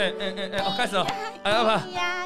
[0.00, 1.06] 哎哎哎哎，哦，开始了，
[1.42, 1.58] 哎不，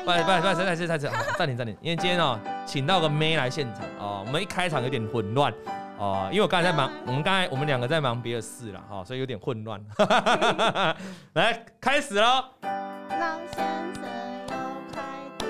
[0.04, 5.52] 不不不不，再次再次，暂停暂停，因为今天哦，请到个妹来现场哦，我们一开场有点混乱
[5.98, 9.80] 哦，因为我刚才在忙，我们刚才我们两个在忙别的事了哈，所以有点混乱。
[11.34, 12.44] 来，开始喽。
[12.62, 13.58] 老先
[13.94, 14.04] 生
[14.48, 14.54] 有
[14.92, 15.02] 快
[15.38, 15.46] 递，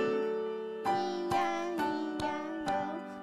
[0.85, 1.39] 咿呀
[1.77, 2.27] 咿呀
[2.69, 2.73] 哟。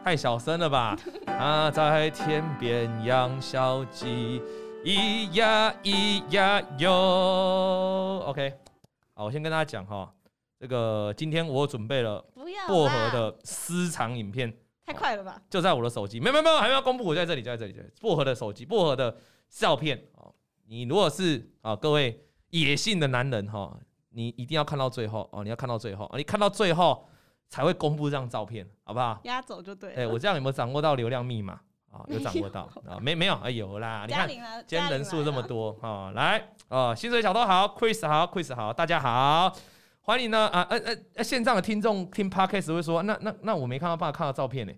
[0.05, 0.95] 太小声了吧？
[1.25, 4.41] 他在天边养小鸡，
[4.83, 8.23] 咿呀咿呀哟。
[8.27, 8.53] OK。
[9.21, 10.11] 好，我先跟大家讲哈，
[10.59, 12.25] 这个今天我准备了
[12.67, 14.51] 薄荷的私藏影片，
[14.83, 15.39] 太快了吧？
[15.47, 19.15] 就在我的手机，没有没有没有，还没有公布，我在这里，就在这里，薄荷的手机，薄荷的
[19.47, 20.33] 照片哦。
[20.65, 23.77] 你如果是啊，各位野性的男人哈，
[24.09, 27.07] 你一定要看到最后哦，你要看到最后，你看到最后
[27.47, 29.21] 才会公布这张照片，好不好？
[29.25, 29.93] 压轴就对。
[29.93, 31.61] 哎，我这样有没有掌握到流量密码
[31.91, 32.03] 啊？
[32.07, 32.97] 有掌握到啊？
[33.01, 33.35] 没没有？
[33.43, 34.27] 哎有啦，你看
[34.65, 36.41] 今天人数这么多啊，来。
[36.69, 39.53] 哦，薪水小偷好，Chris 好，Chris 好，大家好，
[40.01, 44.73] 欢迎呢啊呃呃呃，线上的听众听 Podcast 会说，那那那我没看到办法看到照片呢，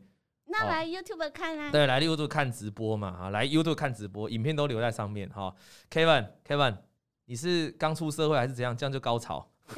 [0.47, 5.53] 那来 YouTube 看啊，对，来 YouTube 看直播嘛，啊，来 YouTube 看直播，影片都留在上面哈。
[5.91, 6.77] Kevin，Kevin，
[7.25, 8.75] 你是刚出社会还是怎样？
[8.75, 9.47] 这样就高潮？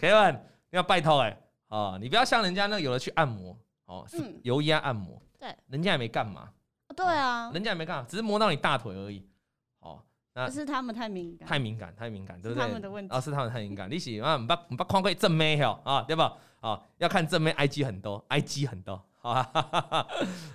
[0.00, 0.32] Kevin，
[0.70, 6.48] 你要拜托哎，啊，你不要像人家那有的去按摩哦，是油压按摩，对，人家也没干嘛，
[6.96, 9.22] 对啊，人家也没干嘛，只是摸到你大腿而已，
[9.80, 10.00] 哦。
[10.32, 12.66] 那是他们太敏感，太敏感，太敏感，对不对？
[12.66, 13.90] 他们的问题啊，是他们太敏感。
[13.90, 16.32] 你喜欢，不不不，看过正妹哦啊，对吧？
[16.60, 20.06] 啊，要看正妹，IG 很多，IG 很多，好吧？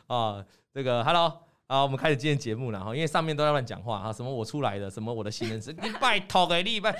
[0.08, 6.92] 啊， 这个 Hello 啊，我们开始今天节目了哈，因为上面都在乱讲话哈，什么我出来的，什么我的新人是， 你拜托给你拜，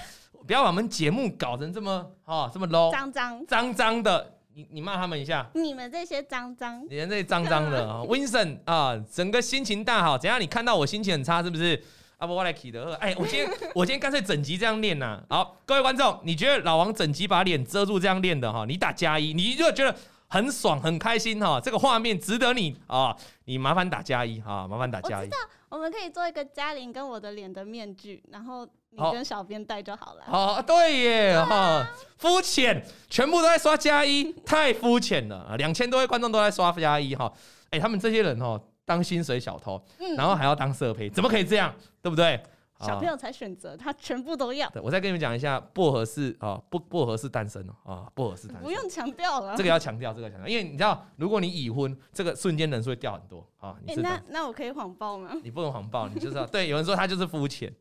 [0.46, 10.40] 不要把我们节目搞成这么啊，这么 low，脏脏脏脏的，你你骂他们一下，你们这些脏脏，你们这些脏脏的啊， Vincent 啊，整个心情大好，怎样？
[10.42, 11.82] 你看到我心情很差是不是？
[12.18, 12.94] 啊不，我来起的。
[12.96, 15.24] 哎，我今天 我今天干脆整集这样练呐。
[15.30, 18.66] 好，各位观众，你觉得老王整集把脸遮住这样练的哈？
[18.68, 19.96] 你打加一，你就觉得
[20.28, 21.62] 很爽很开心哈。
[21.62, 25.22] 这个画面值得你啊，你麻烦打加一哈，麻烦打加一。
[25.22, 25.38] 我知道，
[25.70, 30.24] 我们可以做一个嘉玲跟我的脸的面具，然后你跟小编带就好了。
[30.28, 35.56] 哦，对耶哈，肤浅，全部都在刷加一， 太肤浅了啊！
[35.58, 37.32] 两千多位观众都在刷加一哈。
[37.72, 38.60] 哎，他们这些人哦。
[38.90, 39.80] 当薪水小偷，
[40.18, 41.72] 然后还要当色胚，怎么可以这样？
[42.02, 42.42] 对不对？
[42.80, 44.68] 小朋友才选择，他全部都要。
[44.82, 48.64] 我再跟你们讲一下，薄荷是啊，不薄荷是单身哦啊，薄荷是单身。
[48.64, 53.76] 不用强调了，这个要强调，这个强调，因为你知道，如果你已婚，这个瞬间人数会掉很多啊。
[53.86, 55.38] 你那那我可以谎报吗？
[55.44, 56.48] 你不能谎报，你就知道。
[56.48, 57.72] 对，有人说他就是肤浅。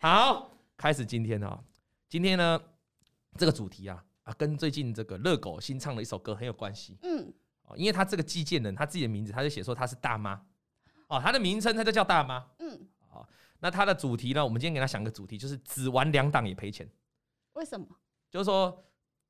[0.00, 1.58] 好，开始今天啊，
[2.08, 2.60] 今天呢，
[3.38, 6.98] 这个主题啊啊，跟最近这个热狗新唱的一首歌很有关系。
[7.02, 7.32] 嗯，
[7.62, 10.40] 哦因为他这个寄件人，他自己的名字，他就写说他是大妈。
[11.08, 12.44] 哦，他的名称他就叫大妈。
[12.58, 13.26] 嗯，好，
[13.60, 14.44] 那他的主题呢？
[14.44, 16.88] 我们今天给他想个主题，就是只玩两档也赔钱。
[17.54, 17.86] 为什么？
[18.30, 18.84] 就是说，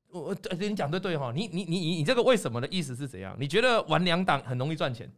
[0.07, 3.35] 我我对你讲对对哈，你你你你你这个为什么的意思是怎样？
[3.39, 5.09] 你觉得玩两档很容易赚钱？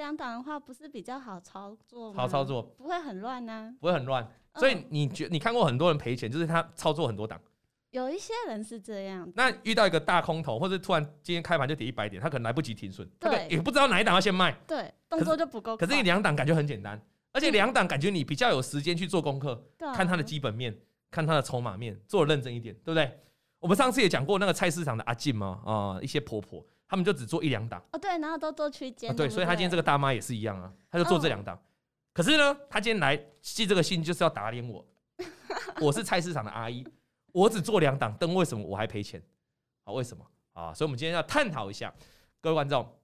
[0.00, 2.22] 两档的话，不是比较好操作吗？
[2.22, 3.74] 好操作，不会很乱呢？
[3.78, 7.38] 不会很乱，所以你觉你看过很多人赔钱，就是他操作很多档。
[7.90, 15.76] 有一些人是这样，那遇到一个大空头，或者突然今天开盘就跌一百点，他可能来不及停损，对，也不知道哪一档要先卖，对，动作就不够。
[15.76, 16.98] 可是你两档感觉很简单，
[17.32, 19.62] 而且两档感觉你比较有时间去做功课，
[19.94, 20.74] 看它的基本面，
[21.10, 23.18] 看它的筹码面，做得认真一点，对不对？
[23.58, 31.56] 我们上次也讲过那个菜市场的阿静嘛，啊，一些婆婆，他们就只做一两档，哦，对，然后都做区间，对，所以他今天这个大妈也是一样啊，他就做这两档。
[32.12, 34.84] 可是呢，他今天来寄这个信就是要打脸我，
[35.80, 36.84] 我是菜市场的阿姨。
[37.30, 39.22] 我只做两档灯，为什么我还赔钱？
[39.84, 40.74] 啊，为什么啊？
[40.74, 41.94] 所以，我们今天要探讨一下，
[42.40, 42.98] 各位观众，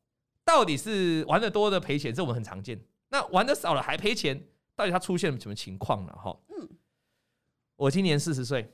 [0.44, 2.76] 到底是玩的多的赔钱，这我们很常见。
[3.10, 4.44] 那玩的少了还赔钱，
[4.74, 6.12] 到底他出现了什么情况呢？
[6.12, 6.68] 哈，嗯，
[7.76, 8.68] 我今年四十岁，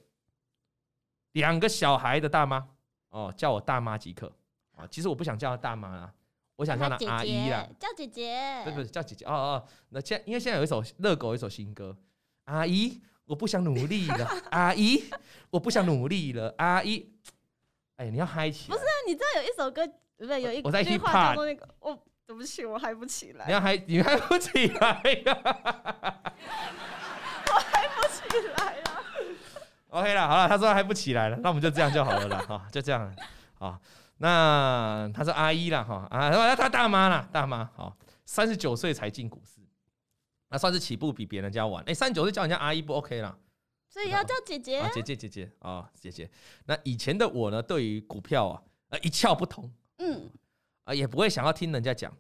[1.32, 2.66] 两个小孩的大妈
[3.10, 4.32] 哦，叫我大妈即可
[4.76, 4.86] 啊。
[4.90, 6.12] 其实我不想叫她大妈啊，
[6.56, 9.64] 我想叫她阿姨啦，叫姐姐，不不是叫姐姐哦哦。
[9.90, 11.96] 那现因为现在有一首热狗，有一首新歌，
[12.44, 13.00] 阿姨。
[13.24, 15.04] 我不想努力了，阿姨，
[15.48, 17.08] 我不想努力了，阿姨。
[17.96, 18.76] 哎，你要嗨起来！
[18.76, 19.88] 不是啊，你知道有一首歌，
[20.18, 21.96] 不是有一句话叫做那个，我
[22.26, 23.46] 对不起，我嗨不起来。
[23.46, 25.42] 你要嗨，你嗨不起来呀！
[27.46, 29.04] 我嗨不起来了。
[29.90, 33.14] OK 了，好了，他说嗨不起来了，那我们就这样就好了啦，哈，就这样
[33.58, 33.80] 啊。
[34.18, 39.60] 那她是阿姨啦，哈啊，那她大妈啦，大妈，好，三十九岁才进股市，
[40.48, 41.82] 那算是起步比别人家晚。
[41.84, 43.36] 哎、欸，三十九岁叫人家阿姨不 OK 啦，
[43.88, 46.30] 所以要叫姐姐，姐姐姐姐啊，姐姐。
[46.66, 50.30] 那以前的我呢，对于股票啊，呃，一窍不通，嗯，
[50.84, 52.12] 啊，也不会想要听人家讲。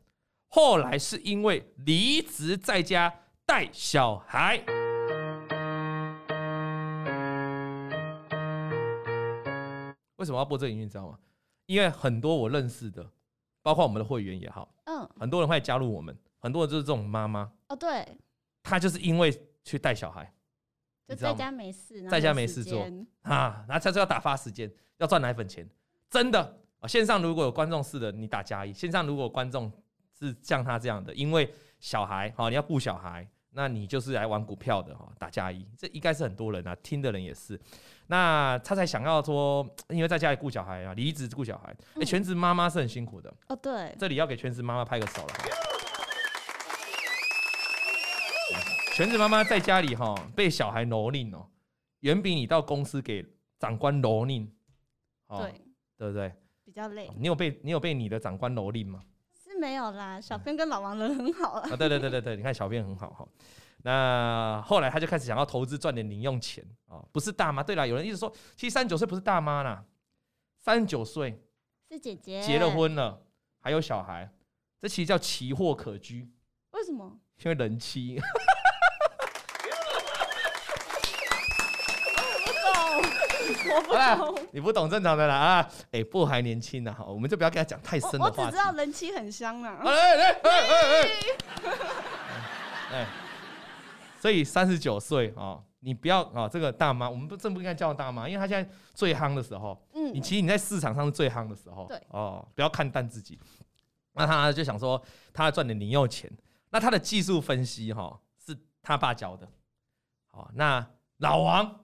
[0.48, 3.12] 后来是因为离职在家
[3.46, 4.62] 带小孩。
[10.16, 10.84] 为什么要播这个音乐？
[10.84, 11.18] 你知道吗？
[11.66, 13.08] 因为很多我认识的，
[13.62, 18.06] 包括我们的会员也好，嗯，很多人会加入我们，很多人就是这种妈妈哦，对，
[18.62, 19.32] 她就是因为
[19.64, 20.32] 去带小孩，
[21.08, 22.82] 就在家没事，在家没事做
[23.22, 25.68] 啊，然后她就要打发时间，要赚奶粉钱，
[26.10, 26.86] 真的啊！
[26.86, 29.72] 线上如果有观众是的，你打加一；线上如果有观众
[30.18, 33.28] 是像她这样的，因为小孩好，你要顾小孩。
[33.54, 37.60] 那你就是来玩股票的哈，打加一，这应该是很多人啊，听的人也是。
[38.06, 43.56] 那他才想要说，因为在家里顾小孩啊，离职顾小孩，哎、全职妈妈是很辛苦的哦。
[43.56, 45.34] 对，这里要给全职妈妈拍个手了。
[48.94, 51.46] 全职妈妈在家里哈，被小孩蹂躏哦，
[52.00, 53.24] 远比你到公司给
[53.58, 54.46] 长官蹂躏，
[55.28, 55.54] 对，
[55.96, 56.32] 对不对？
[56.64, 57.10] 比较累。
[57.16, 59.02] 你有被你有被你的长官蹂躏吗？
[59.62, 61.68] 没有啦，小编跟老王人很好啊。
[61.76, 63.24] 对对对对对，你看小编很好哈。
[63.84, 67.62] 那后来他就开始想要投资赚点零用钱啊，不是大妈。
[67.62, 69.84] 对了，有人一直说，其实三十九岁不是大妈啦，
[70.58, 71.40] 三十九岁
[71.88, 73.24] 是姐姐，结了婚了，
[73.60, 74.28] 还有小孩，
[74.80, 76.28] 这其实叫奇货可居。
[76.72, 77.20] 为什么？
[77.44, 78.20] 因为人妻。
[83.54, 85.70] 好你不懂正常的啦啊！
[85.86, 88.40] 哎、欸，不还年轻呢，我们就不要跟他讲太深的话题。
[88.40, 89.78] 我只知道人妻很香啊。
[89.84, 91.10] 哎哎哎哎
[92.92, 93.06] 哎！
[94.20, 99.80] 所以三十九岁啊，你不要啊，这个大妈，我们不真不应该叫大妈，因为她现在最夯的时候。
[99.94, 100.12] 嗯。
[100.14, 101.86] 你其实你在市场上是最夯的时候。
[101.88, 102.00] 对。
[102.08, 103.38] 哦，不要看淡自己。
[104.14, 105.02] 那他就想说，
[105.32, 106.30] 他要赚点零用钱。
[106.70, 109.48] 那他的技术分析哈，是他爸教的。
[110.30, 110.86] 好，那
[111.18, 111.81] 老王。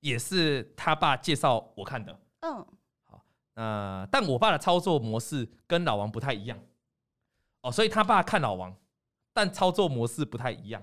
[0.00, 2.66] 也是他爸介绍我看的，嗯，
[3.04, 3.24] 好，
[3.54, 6.58] 呃，但我爸的操作模式跟老王不太一样，
[7.60, 8.74] 哦，所以他爸看老王，
[9.32, 10.82] 但操作模式不太一样，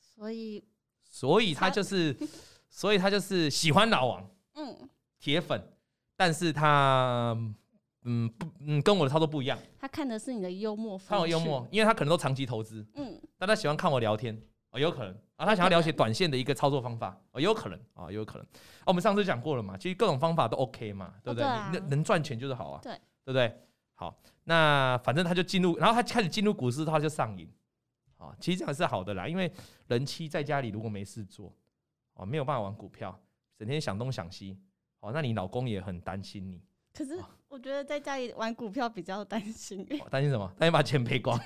[0.00, 0.64] 所以，
[1.04, 2.16] 所以他就是，
[2.68, 4.88] 所以他就是喜欢老王，嗯，
[5.18, 5.72] 铁粉，
[6.16, 7.36] 但是他，
[8.02, 14.40] 嗯不，嗯，跟我的操作不一样，他看的是你的幽默，看我幽默，因为他可能都长期投资，嗯，但他喜欢看我聊天。
[14.74, 18.44] 哦，有可能啊，他想要了解短线的一个操作方法，哦，有可能啊，有可能。
[18.44, 21.46] 哦，我们上次讲过了嘛，其实各种方法都 OK 嘛，对不对？
[21.46, 22.92] 能能赚钱就是好啊，对，
[23.24, 23.56] 对不对？
[23.94, 27.48] 好，那反正他就进入，然后他开始进入股市，他就上瘾。
[28.16, 29.52] 啊，其实这样是好的啦，因为
[29.86, 31.54] 人妻在家里如果没事做，
[32.14, 33.16] 哦，没有办法玩股票，
[33.56, 34.58] 整天想东想西，
[35.00, 36.60] 哦，那你老公也很担心你。
[36.92, 37.22] 可是
[37.54, 39.86] 我觉得在家里玩股票比较担心。
[40.10, 40.52] 担心什么？
[40.58, 41.38] 担心把钱赔光。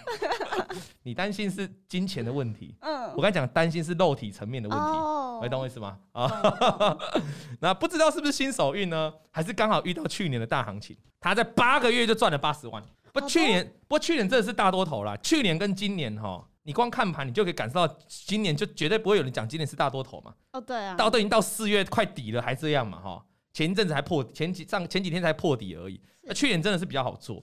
[1.04, 2.74] 你担心是金钱的问题。
[2.80, 3.10] 嗯。
[3.14, 4.84] 我刚才讲担心是肉体层面的问题。
[4.84, 5.40] 哦。
[5.42, 5.98] 你懂我意思吗？
[6.12, 6.96] 啊。
[7.60, 9.12] 那不知道是不是新手运呢？
[9.30, 10.96] 还是刚好遇到去年的大行情？
[11.20, 12.82] 他在八个月就赚了八十万。
[13.12, 15.14] 不，去年不过去年真的是大多头啦。
[15.18, 20.32] 去年跟今年哈，你光看盘你就可以感受到，今年就绝对不会有人讲今年是大多头嘛。
[20.52, 20.94] 哦，对啊。
[20.94, 23.22] 到都已经到四月快底了，还这样嘛哈。
[23.58, 27.42] 前一阵子还破前几上前几天才破底而已，那去年真的是比较好做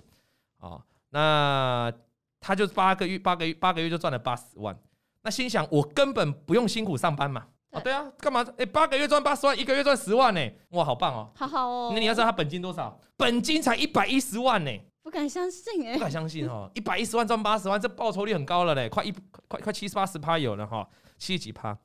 [0.59, 0.81] 啊。
[1.09, 1.91] 那
[2.39, 4.79] 他就八个月八个月八个月就赚了八十万，
[5.23, 7.47] 那心想我根本不用辛苦上班嘛。
[7.71, 8.47] 啊，对啊，干嘛？
[8.57, 10.39] 哎，八个月赚八十万，一个月赚十万呢？
[10.69, 11.29] 哇，好棒哦！
[11.35, 11.91] 好好哦。
[11.93, 12.97] 那你要知道他本金多少？
[13.17, 14.71] 本金才一百一十万呢。
[15.03, 19.13] 不敢相信哎，不敢相信哈，一百一十万赚八十万，这报酬率很高了嘞，快一
[19.49, 21.77] 快快七十八十趴有了哈，七十几趴。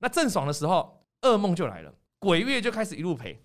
[0.00, 3.40] 那郑爽的时候，噩梦就来了，鬼月就开始一路赔。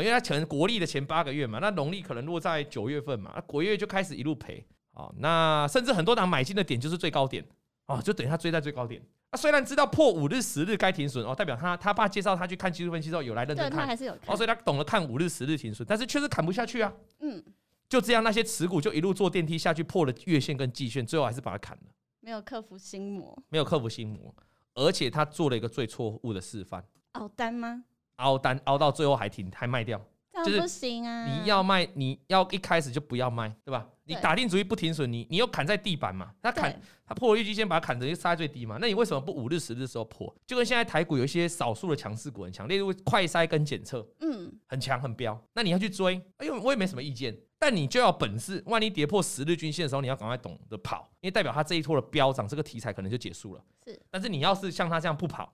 [0.00, 5.10] 因为他可能国历的前八个月嘛，那农历可能落在九月份嘛，那国月就开始一路赔啊。
[5.18, 7.44] 那甚至很多档买进的点就是最高点
[7.86, 9.02] 啊，就等于他追在最高点。
[9.30, 16.92] 啊，虽然知道破五日、十日该停损哦，代表他他爸介绍他去看技术分析之后有来认真看，还是有哦，所以他懂得看五日、十日停损，但是确实砍不下去啊。
[17.20, 17.42] 嗯，
[17.88, 21.84] 就这样那些持股就一路坐电梯下去破了月线跟季线，最后还是把它砍了。
[22.20, 24.34] 没有克服心魔，没有克服心魔，
[24.74, 26.84] 而且他做了一个最错误的示范。
[27.12, 27.84] 熬单吗？
[28.16, 30.00] 凹单凹到最后还停还卖掉，
[30.44, 31.26] 就是不行啊！
[31.26, 33.86] 你要卖，你要一开始就不要卖，对吧？
[34.08, 36.32] 你打定主意不停损，你你又砍在地板嘛？
[36.40, 38.78] 他砍他破了预期线，把它砍成就杀在最低嘛？
[38.80, 40.32] 那你为什么不五日十日的时候破？
[40.46, 45.36] 就跟现在台股有一些少数的强势股很强，例如快筛跟检测，嗯，很强很飙。
[45.54, 53.64] 那你要去追，哎呦，我也没什么意见，但你就要本事，万一跌破十日均线的时候，你要赶快懂得跑，因为代表它这一波的飙涨，这个题材可能就结束了。
[53.84, 55.52] 是，但是你要是像他这样不跑，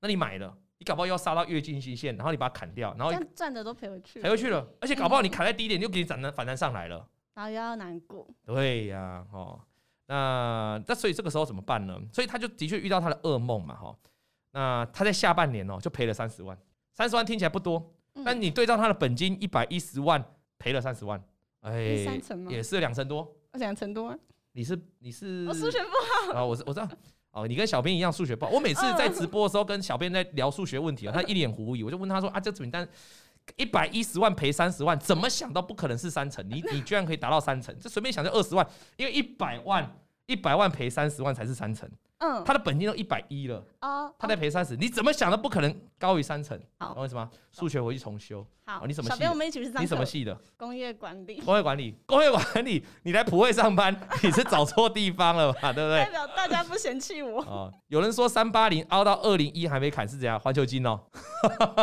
[0.00, 0.56] 那你买了。
[0.78, 4.66] 你搞不好要杀到月均线，然后你把它砍掉，然后赚的都赔回去，赔回去了。
[4.80, 8.26] 而且搞不好你砍在低点，又给你反弹反弹上来了，然后又要难过。
[8.44, 9.60] 对呀，哦，
[10.06, 12.00] 那那所以这个时候怎么办呢？
[12.12, 13.96] 所以他就的确遇到他的噩梦嘛，哈。
[14.52, 16.56] 那他在下半年哦，就赔了三十万，
[16.94, 17.92] 三十万听起来不多，
[18.24, 20.24] 但你对照他的本金一百一十万，
[20.58, 21.22] 赔了三十万，
[21.60, 24.08] 哎，三成吗也是两成多，两成多。
[24.08, 24.18] 啊
[24.52, 26.88] 你是你是我数学不好啊，我我知道。
[27.30, 28.50] 哦，你跟小编一样数学不好。
[28.50, 32.88] 我每次在直播的时候跟小编在聊数学问题啊，他一脸狐疑，我就问他说啊，这个饼单
[33.56, 36.44] 一百一十万赔三十万，怎么想到不可能是三成。
[36.48, 38.66] 你你居然可以达到三成，这随便想就二十万，
[38.96, 39.88] 因为一百万
[40.28, 41.88] 一百万赔三十万才是三成。
[42.18, 46.60] 嗯，他的本金都一百一了，哦，他在赔三十，你怎么想都不可能高于三成。
[46.76, 47.30] 好，为什么？
[47.52, 48.44] 数学回去重修。
[48.66, 49.08] 好，你什么？
[49.08, 49.80] 小编我们一起去上。
[49.80, 50.36] 你什么系的？
[50.56, 51.40] 工业管理。
[51.40, 55.70] 工业管理，工业管理，你来普惠上班， 你是找错地方了吧？
[55.72, 56.04] 对不对？
[56.04, 57.40] 代表大家不嫌弃我。
[57.42, 60.38] 哦，有人说三八零凹到二零一还没砍是怎样？
[60.40, 61.00] 环球金哦。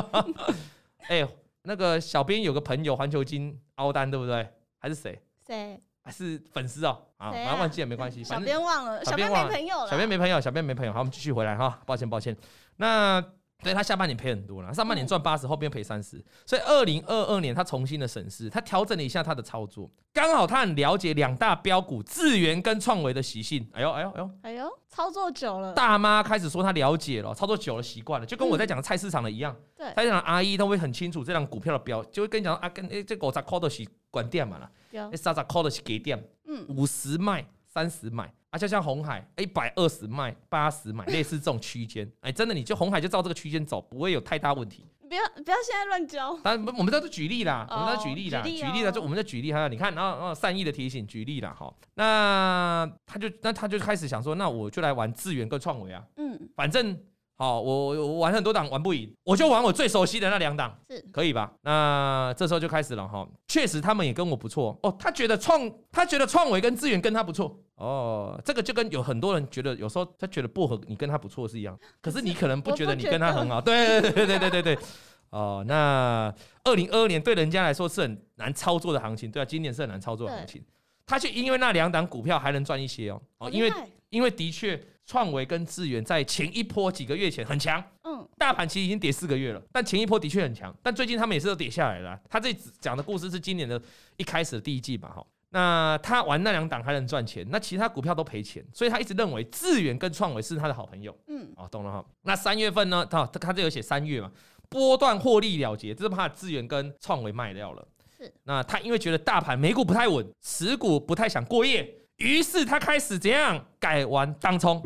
[1.08, 1.26] 哎，
[1.64, 4.48] 那个小编有个朋友环球金凹单对不对？
[4.78, 5.18] 还是谁？
[5.48, 5.80] 谁？
[6.06, 8.24] 还是粉丝哦，啊，反正忘记也没关系。
[8.24, 9.90] 小编忘了，小编没朋友了。
[9.90, 10.94] 小编没朋友，小编没朋友。
[10.94, 12.38] 好，我们继续回来哈，抱歉抱歉。
[12.78, 13.20] 那
[13.64, 23.68] 对他下半年赔很多了，上半年赚八十，后边赔三十，所以二零二二年他重新的审视，他调整了一下他的操作，刚好他很了解两大标股智源跟创维的习性。
[23.74, 29.56] 哎呦哎呦哎呦哎呦，操作久了，大妈开始说他了解了，操作久了习惯了，就跟我在讲的菜市场的一样。
[29.76, 34.72] 对，菜市场阿姨都会很清楚这张股票的标，就会跟你讲啊，跟哎这五十块都是关店嘛啦，
[35.16, 37.46] 三十块都是给店，嗯，五十卖。
[37.76, 44.86] 三十买，而且像红海一百二十卖，八十买， 类似这种区间，哎，真的你就红海就照这个区间走，不会有太大问题。
[45.10, 46.40] 不要不要现在乱教。
[46.42, 51.54] 当然我们都是举例啦，我们都举例啦，举例啦就我们在举例，还有你看，然后然后善意的提醒，举例啦。
[51.54, 51.74] 哈。
[51.96, 56.98] 那他就那他就开始想说，那我就来玩智源跟创维啊，嗯，反正。
[57.38, 61.52] 好，我我玩很多档玩不赢，我就玩我最熟悉的那两档，是可以吧？
[61.64, 64.96] 那这时候就开始了哈，确实他们也跟我不错哦。
[64.98, 68.42] 他觉得创，他觉得创维跟资源跟他不错哦。
[68.46, 73.60] 这个就跟有很多人觉得有时候他觉得薄荷你跟他不错是一样， 可是你可能不觉得你跟他很好。
[73.60, 74.78] 对对对对对对对。
[75.32, 80.64] 哦，那二零二二年对人家来说是很难操作的行情，对啊，今年是很难操作的行情。
[81.06, 83.70] 他却因为那两档股票还能赚一些哦哦，因为
[84.10, 84.82] 因为的确。
[85.06, 92.20] 创维跟智源在前一波几个月前很强，嗯，大盘其实已经跌四个月了，但前一波的确很强，但最近他们也是都跌下来了。
[92.30, 93.80] 他这讲的故事是今年的
[94.18, 102.04] 一开始的第一季嘛，哈，那他玩那两档还能赚钱，那其他股票都赔钱，所以他一直认为智原跟创维是他的好朋友，嗯，哦，懂了哈。
[102.24, 104.32] 那三月份呢，他他这有写三月嘛，
[104.70, 108.34] 波段获利了结，这是怕智原跟创维卖掉了，是。
[108.46, 111.88] 那他因为觉得大盘美股不太稳，持股不太想过夜。
[112.18, 114.82] 于是他开始怎样改玩当冲？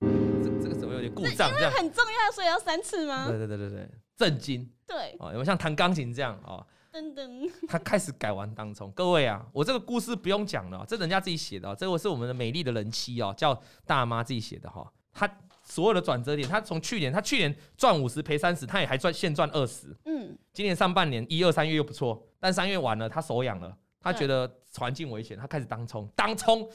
[0.00, 1.50] 这这个怎么有点故障？
[1.52, 3.26] 这样很重要，所以要三次吗？
[3.28, 4.68] 对对对对对，震惊。
[4.86, 6.66] 对哦，有没有像弹钢琴这样哦？
[6.92, 8.90] 噔噔，他开始改玩当冲。
[8.92, 14.90] 各位啊，我这个故事不用讲了，这人家自己写的，这个是我们的美丽的人妻哦，叫大妈自己写的哈。
[15.12, 15.28] 他
[15.68, 19.88] 所有的转折点，他从去年他去年赚五十赔三十，他也还赚现赚二十。
[20.04, 22.24] 嗯，今年上半年一二三月又不错。
[22.38, 26.08] 但三月完了，他手痒了，他觉得环境危险，他开始当冲。
[26.14, 26.68] 当冲，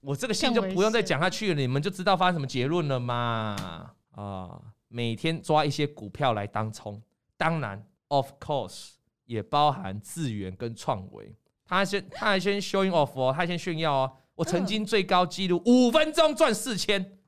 [0.00, 3.94] 我这个线就不用再讲下去了，你们就知道发生什么结论了嘛？
[4.10, 7.00] 啊，每天抓一些股票来当冲，
[7.36, 8.94] 当然，of course，
[9.26, 11.32] 也包含智源跟创维。
[11.64, 17.18] 他先，他还先 showing off 哦，他还先炫耀哦，我曾经最高纪录五分钟赚四千。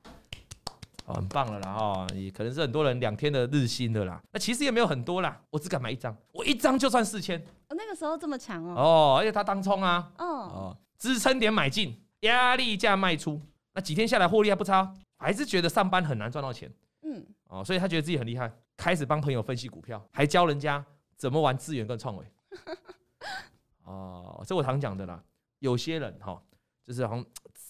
[1.05, 1.73] 哦，很棒了啦！
[1.73, 4.23] 哦，也可能是很多人两天的日薪的啦。
[4.33, 7.39] 那其实也没有很多啦，我只敢买一张，我一张就算四千。
[7.69, 8.75] 哦，那个时候这么强哦。
[8.75, 10.13] 哦，而且他当冲啊。
[10.19, 10.27] 哦。
[10.27, 13.41] 哦，支撑点买进，压力价卖出。
[13.75, 16.73] 那几天下来获利还不差，还是觉得上班很难赚到钱。
[17.03, 17.25] 嗯。
[17.49, 20.83] 哦，所以他觉得自己很厉害，开始帮朋友分析股票，还教人家
[21.17, 22.25] 怎么玩资源跟创维。
[23.85, 25.23] 哦，这我常讲的啦。
[25.59, 26.41] 有些人哈，
[26.87, 27.25] 就是好像。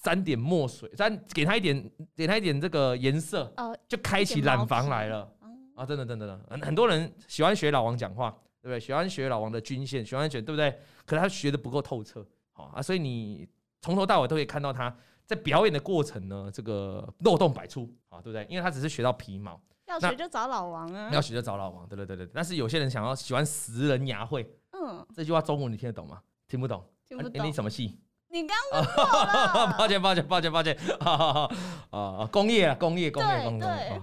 [0.05, 3.51] 沾点墨水，沾给他一点，给他一点这个颜色，
[3.89, 5.27] 就开启染房来了
[5.75, 5.87] 啊！
[5.87, 8.31] 真的，真的，真的，很很多人喜欢学老王讲话，
[8.61, 8.79] 对不对？
[8.79, 10.71] 喜欢学老王的均线，喜欢学，对不对？
[11.07, 13.49] 可是他学的不够透彻，好啊，所以你
[13.81, 14.95] 从头到尾都可以看到他
[15.25, 18.47] 在表演的过程呢，这个漏洞百出啊，对不对？
[18.51, 22.29] 因为他只是学到皮毛，要学就找老王啊，要学就找老王，对对对对。
[22.35, 26.21] 但是有些人想要喜欢拾人牙慧，嗯，这句话中文你听得懂吗？
[26.47, 27.99] 听不懂，听不懂，你什么系？
[28.35, 31.53] 你刚 刚说了， 抱歉抱歉抱歉抱歉，好好
[31.91, 34.01] 好，啊，工业啊工业工业工业，对。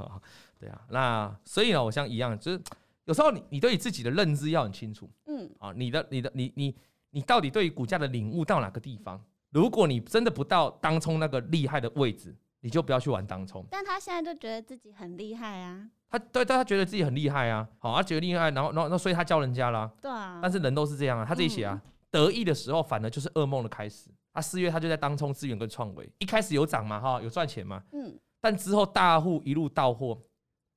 [0.58, 2.62] 对啊，那所以呢，我像一样，就是
[3.06, 6.76] 有时候你你对你自己的认知要很清楚，嗯，啊，你的你的你你
[7.10, 9.20] 你到底对于股价的领悟到哪个地方？
[9.50, 13.66] 如果你真的不到当冲那个厉害的位置，你就不要去玩当冲。
[13.70, 24.12] 但他现在就觉得自己很厉害啊，他对，但他觉得自己很厉害啊，好，他觉得厉害，然后然后那所以他教人家啦，对啊，但是人都是这样啊，他自己写啊，得意的时候反而就是噩梦的开始。
[24.34, 30.18] 他四月他就在当冲资源跟创维，一开始有涨嘛哈，有赚钱嘛，嗯，但之后大户一路到货，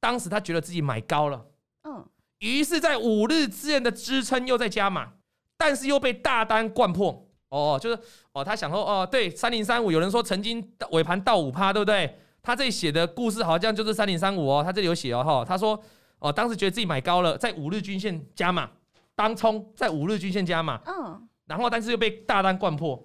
[0.00, 1.46] 当时他觉得自己买高了，
[1.84, 2.04] 嗯，
[2.40, 5.12] 于是，在五日之前的支撑又在加码，
[5.56, 7.98] 但是又被大单灌破，哦，就是
[8.32, 12.18] 哦，他想说哦，对，三零三五有人说曾经尾盘到五趴，对不对？
[12.42, 15.80] 他这里写的故事好像就是三零三五哦，他这里有写哦哈，他说
[16.18, 18.68] 哦，当时觉得自己买高了，在五日均线加码，
[19.14, 23.02] 当冲在五日均线加码，嗯，然后但是又被大单灌破，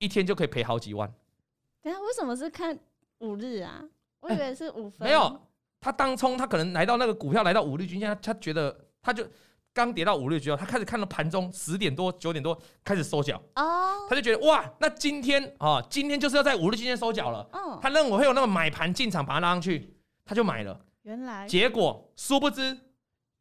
[0.00, 1.08] 一天就可以赔好几万。
[1.80, 2.76] 等下为什么是看
[3.20, 3.84] 五日啊？
[4.18, 5.06] 我以为是五分。
[5.06, 5.40] 没有，
[5.80, 9.24] 他当冲他可能来到那个股票来到五日均线，他他觉得他就。
[9.72, 17.48] 刚跌到五日均线，他开始看到盘中十点多、九点多开始收脚哦，他就觉得哇，那今天啊、哦，今天就是要在五日均线收脚了。
[17.52, 20.76] 嗯，他认为会有那个买盘进场把它拉上去，他就买了。
[21.02, 22.76] 原来，结果殊不知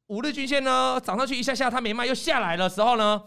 [0.05, 3.23] 五日均线呢涨上去一下下，他没卖，又下来的时候呢，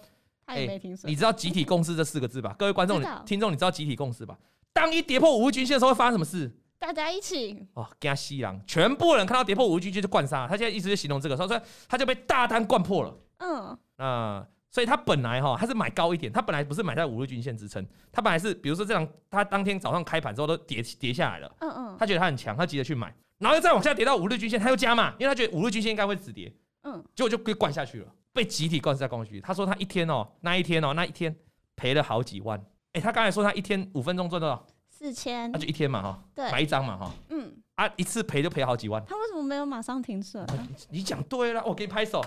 [0.47, 1.09] 他也没听说。
[1.09, 2.55] 你知道集体共识这四个字吧？
[2.59, 4.37] 各位观众、听众，你知道集体共识吧？
[4.73, 6.51] 当一跌破五日均线的时候，会发生什么事？
[6.79, 10.49] 大家一起哦，跟西洋全部人看到跌破五日均线就灌杀。
[10.49, 13.17] 他现在一直就形容这个，所以说他就被大单灌破了。
[13.39, 29.41] 嗯，啊，所以他本来哈，他是买高一点，他本来不是买在五日均线支撑，他本来是比如说这样，他当天早上开盘之后都跌跌下来了，嗯嗯，他觉得他很强，他急着去买，然后又再往下跌到五日均线，他又加码，因为他觉得五日均线应该会止跌，嗯，结果就被灌下去了，被集体灌下灌下去。
[29.41, 31.35] 他说他一天哦，那一天哦，那一天
[31.77, 32.63] 赔了好几万，
[32.93, 34.67] 哎，他刚才说他一天五分钟赚多少？
[34.91, 39.05] 四千，那就一天嘛哈，对，买一张嘛哈，嗯，啊，一次赔就赔好几万。
[39.05, 40.47] 他为什么没有马上停损？
[40.91, 42.25] 你讲对了，我给你拍手。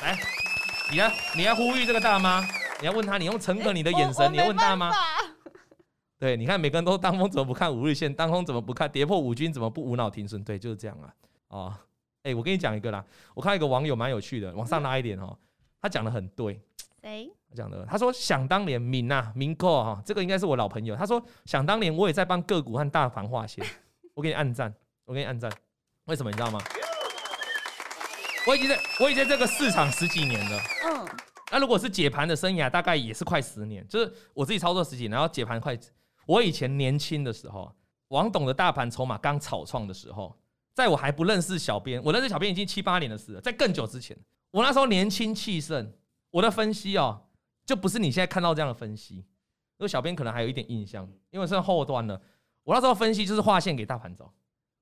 [0.00, 0.16] 来，
[0.90, 2.40] 你要你要呼吁这个大妈，
[2.80, 4.90] 你要问他，你用诚恳你的眼神，你要问大妈。
[6.18, 8.14] 对，你看每个人都当风怎么不看五日线？
[8.14, 9.52] 当风怎么不看跌破五均？
[9.52, 10.42] 怎么不无脑停损？
[10.42, 11.12] 对，就是这样啊。
[11.48, 11.74] 哦，
[12.26, 13.04] 哎，我跟你讲一个啦，
[13.34, 15.38] 我看一个网友蛮有趣的，往上拉一点哦，
[15.80, 16.60] 他讲的很对。
[17.00, 17.30] 谁？
[17.48, 20.96] 他讲的，他说想当年明啊，明哥哈，这个应该是我老朋友。
[20.96, 23.64] 他说想当年我也在帮个股和大盘画线，
[24.14, 25.48] 我给你按赞，我给你按赞，
[26.06, 26.58] 为什么你知道吗？
[28.48, 30.58] 我已经在，我已经在这个市场十几年了。
[30.84, 31.08] 嗯，
[31.52, 33.86] 那如果是解盘的生涯，大概也是快十年。
[33.86, 35.78] 就是我自己操作十几年，然后解盘快。
[36.26, 37.72] 我以前年轻的时候，
[38.08, 40.36] 王董的大盘筹码刚草创的时候，
[40.76, 43.40] 在我还不认识小编，我认识小编已经七八年的事了。
[43.40, 44.14] 在更久之前，
[44.50, 45.90] 我那时候年轻气盛，
[46.30, 47.18] 我的分析哦，
[47.64, 49.14] 就不是你现在看到这样的分析。
[49.78, 52.20] 因为小编可能还有一点印象，因为是后端的。
[52.62, 54.30] 我那时候分析就是划线给大盘走。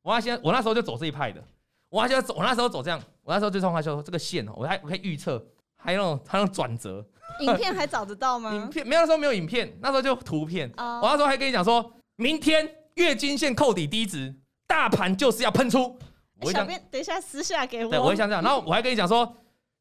[0.03, 1.41] 我那现在，我那时候就走这一派的。
[1.89, 5.41] 我那时候走，我那时候走这样，我那时候最痛快就说这个线哦，我还我可以预测，
[5.77, 7.07] 还有那种还有转折。
[7.41, 8.53] 影片还找得到吗？
[8.53, 10.69] 影片没有，那时候没有影片，那时候就图片。
[10.77, 11.05] Oh.
[11.05, 14.35] 我那时候还跟你讲说，明天月均线扣底低值，
[14.75, 15.97] 大盘就是要喷出。
[16.41, 17.91] 我小编，等一下私下给我。
[17.93, 19.37] 对，我会像这样，然后我还跟你讲说，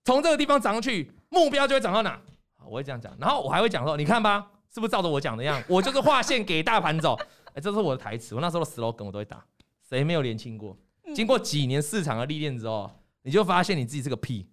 [0.06, 2.22] 从这个地方涨上去，目标就会涨到哪？
[2.64, 5.62] 我会这样讲，然后我还会讲说，你看吧，是不是照着我讲的样？
[5.68, 7.18] 我就是画线给大盘走。
[7.56, 9.44] 哎，这是我的台词，我那时候的 slogan 我都会打。
[9.90, 10.78] 谁没有年轻过？
[11.16, 12.88] 经过几年市场的历练之后，
[13.24, 14.48] 你就发现你自己是个屁。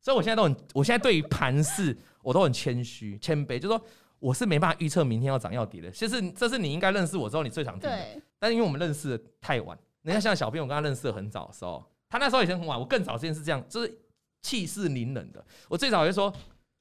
[0.00, 3.86] 所以我现在都很，我现在对于盘势我都很谦虚、谦卑，就是说
[4.18, 5.90] 我是没办法预测明天要涨要跌的。
[5.90, 7.98] 其实这是你应该认识我之后你最想听的。
[8.38, 13.98] 但是因为我们认识的太晚，人家像小编，我跟他认识的很早的时候，他那时候以前很晚，我更早之前是这样，就是
[14.42, 15.44] 气势凌人的。
[15.68, 16.32] 我最早就说，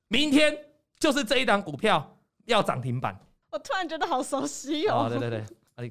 [0.07, 0.57] 明天
[0.99, 3.17] 就是这一档股票要涨停板。
[3.49, 5.05] 我突然觉得好熟悉哦。
[5.05, 5.43] 哦，对对对。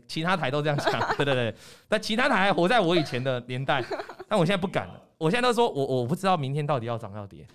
[0.09, 1.55] 其他台都这样讲， 对对对，
[1.87, 3.85] 但其他台还活在我以前的年代，
[4.29, 5.01] 但我现在不敢了。
[5.17, 7.47] 我现在都说我我不知道明天到底要涨要跌，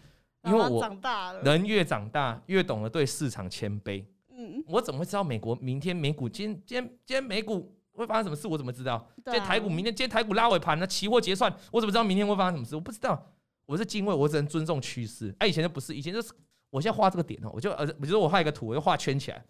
[0.43, 4.04] 因为我长大了，人越长大越懂得对市场谦卑。
[4.30, 8.47] 嗯，我怎么会知道美国明天美股今天今天今天美股会发生什么事？
[8.47, 9.06] 我怎么知道？
[9.25, 12.75] 今天台股明天今天台股拉尾盘，那期货结算，我怎么知道明天会发生什么事？
[12.75, 13.21] 我不知道。
[13.67, 15.34] 我是敬畏，我只能尊重趋势。
[15.39, 16.34] 哎，以前就不是，以前就是
[16.69, 19.45] 我现在画这个点哦，我就呃，比如说我画一个图，我就画圈起来，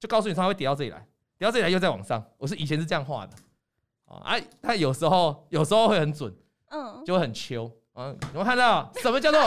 [0.00, 1.06] 就告诉你它会跌到这里来。
[1.38, 3.34] 跌到这里来又再往上，我是以前是这样画的，
[4.06, 6.34] 啊，哎，但有时候有时候会很准，
[6.70, 9.40] 嗯，就会很秋，嗯，有没有看到什么叫做？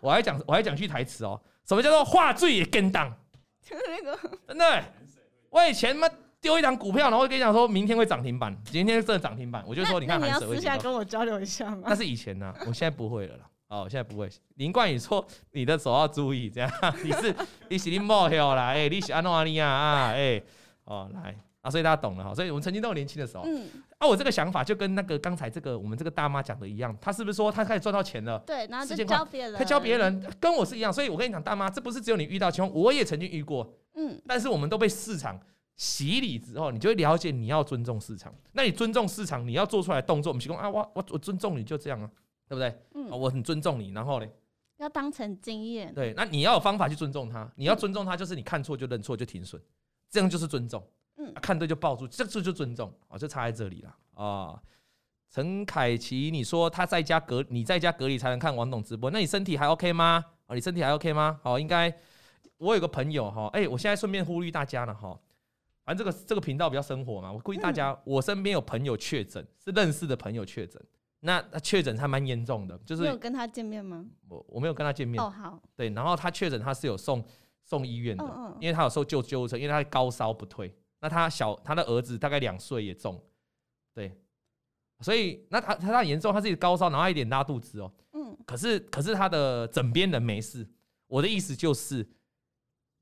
[0.00, 3.12] 我还讲我还讲句台词哦，什么叫做画最也跟当？
[3.62, 4.84] 就是那个真的，
[5.50, 6.08] 我以前嘛
[6.40, 11.82] 丢一档股票，然后跟你讲说明天会涨停板，今天真的涨停板，我就说你看，你要私下跟我交流一下吗？
[11.86, 14.30] 那是以前呢、啊，我现在不会了啦，哦，现在不会。
[14.56, 16.70] 林冠宇说你的手要注意，这样
[17.02, 17.34] 你是
[17.70, 20.42] 你是你冒险啦，哎，你是安诺阿尼亚啊，哎。
[20.84, 23.66] 哦，来啊，所以大家懂了哈，所以我们曾经都有年轻的时候，嗯，
[23.98, 28.38] 啊，我这个想法就跟那个刚才这个我们这个大妈讲的一样，她是不是说她开始赚到钱了？
[28.46, 35.40] 对，然后就教别人，她教别人，跟我是一样，所以我跟你讲，大妈，这不是只有你遇到情况，我也曾经遇过，嗯，但是我们都被市场
[35.76, 42.10] 洗礼之后，你就会了解你要尊重市场，那你尊重市场，你要做出来的动作，我们提供啊，我我我尊重你就这样啊，
[42.48, 42.76] 对不对？
[42.94, 44.26] 嗯，我很尊重你，然后呢，
[44.78, 49.60] 要当成经验，对，那你要有方法去尊重他，你要尊重他，就是你看错就认错就停损，
[50.10, 50.84] 这样就是尊重。
[51.24, 54.62] 嗯，看对就抱住，这这就尊重啊，就差在这里了啊。
[55.30, 60.24] 陈凯琪，你说他在家隔，你在家隔离才能看王董直播，那你身体还 OK 吗？
[60.46, 61.40] 啊，你身体还 OK 吗？
[61.42, 61.92] 好，应该
[62.58, 65.18] 我有个朋友哈，哎，我现在顺便呼吁大家了哈，
[65.84, 70.80] 反正这个这个频道比较生活嘛，我估计大家，嗯、我身边有朋友确诊，是认识的朋友确诊，
[71.18, 74.06] 那他确诊还蛮严重的，就是有跟他见面吗？
[74.28, 75.20] 我我没有跟他见面。
[75.20, 75.60] 哦，好。
[75.74, 77.24] 对，然后他确诊，他是有送
[77.64, 80.72] 送医院的，因为他有时候救救护车，因为他高烧不退。
[81.04, 83.22] 那他小他的儿子大概两岁也中，
[83.92, 84.10] 对，
[85.00, 87.92] 所以那他他他很严重，他自己高烧，然后他有点拉肚子哦。
[88.14, 88.34] 嗯。
[88.46, 90.66] 可是可是他的枕边人没事，
[91.06, 92.08] 我的意思就是，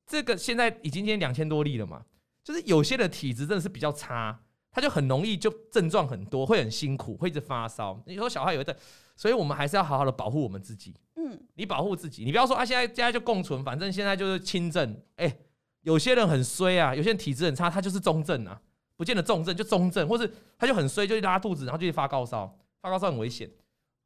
[0.05, 2.05] 这个现在已经今天两千多例了嘛。
[2.43, 4.37] 就是有些的体质真的是比较差，
[4.73, 8.03] 他就很容易就症状很多，会很辛苦，会一直发烧。
[8.05, 8.77] 你说小孩有一个，
[9.15, 10.93] 所以我们还是要好好的保护我们自己。
[11.15, 15.01] 嗯，你保护自己，你不要说啊，现在现在就共存，反正现在就是轻症。
[15.15, 15.39] 哎，
[15.83, 18.61] 有些人很衰啊，有些人体质很差，他就是中症啊，
[18.97, 23.51] 不见得重症就中症，或是他就很衰，就拉肚子，然后就去发高烧，发高烧很危险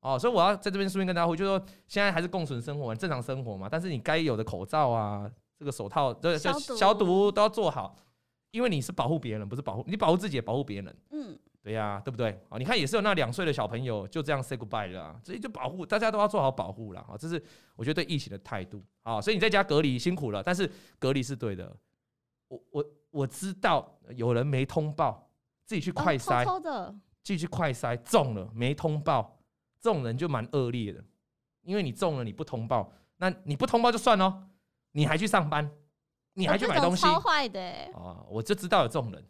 [0.01, 0.19] 哦。
[0.19, 3.69] 所以我要在这边顺便跟大家说，就是说现在还是共存生活，正常生活嘛。
[3.71, 7.97] 但是你该有的口罩啊，这个手套，这消毒消毒都要做好。
[8.53, 10.97] 因为你是保护别人，不是保护你保护自己，也保护别人。
[11.11, 12.31] 嗯，对呀、啊，对不对？
[12.49, 17.17] 啊，你看也是有那两岁的小朋友就这样 say goodbye 了，所以就保护大家都要做好保护了啊！
[17.19, 17.43] 这是
[17.75, 19.21] 我觉得对疫情的态度啊。
[19.21, 21.77] 所以你在家隔离辛苦了，但是隔离是对的。
[22.47, 25.29] 我我我知道有人没通报，
[25.65, 26.93] 自己去快筛，偷偷的
[27.25, 29.37] 自己去快筛中了没通报，
[29.81, 31.03] 这种人就蛮恶劣的。
[31.63, 34.49] 因为你中了你不通报，那你不通报就算了，
[34.93, 35.69] 你还去上班。
[36.35, 37.03] 你还去买东西？
[37.03, 37.61] 超坏的
[37.95, 38.23] 啊！
[38.29, 39.27] 我就知道有这种人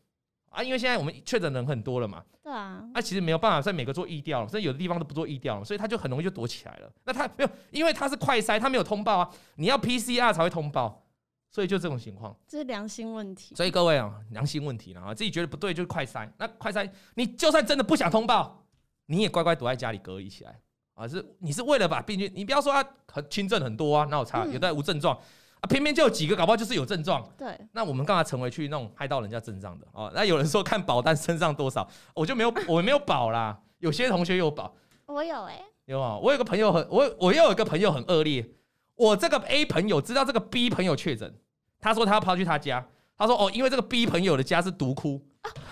[0.51, 2.25] 啊，因为现在我们确诊人很多了嘛。
[2.43, 2.83] 对啊。
[2.95, 6.91] 那其实没有办法在每个做疫调，所以有的地方都不做疫调，所以他就很容易就躲起来了。
[7.05, 9.31] 那他没有，因为他是快筛，他没有通报啊。
[9.57, 11.05] 你要 PCR 才会通报，
[11.51, 12.35] 所以就这种情况。
[12.47, 13.55] 这是良心问题。
[13.55, 16.29] 所以各位啊，良心问题了啊，自己觉得不对就是快筛。
[16.39, 18.65] 那快筛，你就算真的不想通报，
[19.07, 20.59] 你也乖乖躲在家里隔离起来
[20.95, 21.07] 啊。
[21.07, 25.15] 是，你是为了把病菌，你不要说他很轻症很多啊，那有差，有的无症状。
[25.17, 25.21] 啊，
[25.67, 27.27] 偏偏就有几个，搞不好就是有症状。
[27.37, 30.11] 对，那我们干嘛成为去那种害到人家症状的哦？
[30.15, 33.59] 那有人说看保单身上多少，我就没有，我没有保啦。
[33.79, 34.75] 有些同学有保，
[35.07, 36.17] 我有哎、欸，有啊。
[36.17, 38.49] 我有个朋友很，我我又有一个朋友很恶劣。
[38.95, 41.35] 我这个 A 朋友知道这个 B 朋友确诊，
[41.79, 42.87] 他说他要跑去他家，
[43.19, 45.23] 他说哦，因为这个 B 朋友的家是毒窟，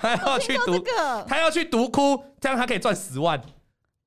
[0.01, 0.79] 他要去毒，
[1.27, 3.41] 他要去毒窟，这样他可以赚十万。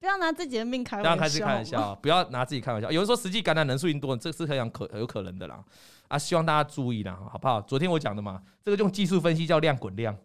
[0.07, 1.09] 不要拿自己的命开玩笑。
[1.09, 2.89] 不要开始开玩笑， 不要拿自己开玩笑。
[2.89, 5.61] 有人说实际感染人数已经多了，这是很可有可能的啦。
[6.07, 7.59] 啊，希望大家注意啦，好不好？
[7.61, 10.15] 昨天我讲的嘛，这个用技术分析叫量滚量。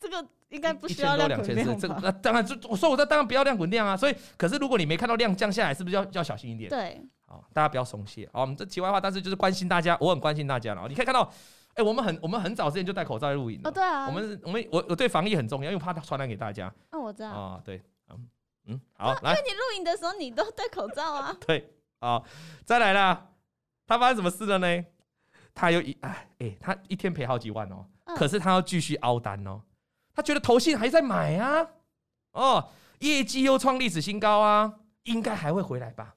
[0.00, 1.78] 这个应该不需要量滚量。
[1.78, 3.94] 这个那当然，就我说我这当然不要量滚量啊。
[3.94, 6.70] 所以，可是如果你没看到量降下来，是不是要要小心一点？
[6.70, 7.02] 对。
[7.26, 8.26] 好，大家不要松懈。
[8.32, 10.86] 好，我们这题外话，但是就是关心大家，我很关心大家了。
[10.88, 11.30] 你可以看到，
[11.74, 13.60] 哎，我们很我们很早之前就戴口罩在录影。
[13.64, 14.06] 哦，对啊。
[14.06, 16.72] 我们我们我我对防疫很重要，因为怕它传染给大家。
[16.92, 17.28] 哦，我知道。
[17.28, 17.82] 啊，对。
[18.66, 21.36] 嗯， 好，啊、来，因为你录影的时候你都戴口罩啊。
[21.46, 22.24] 对，好，
[22.64, 23.30] 再来啦。
[23.86, 24.84] 他发生什么事了呢？
[25.54, 29.60] 他又一哎哎，他一天赔好几万哦，嗯、可是他要继续凹单哦。
[30.14, 31.66] 他觉得投信还在买啊，
[32.32, 32.70] 哦，
[33.00, 36.14] 业绩又创历史新高啊，应该还会回来吧？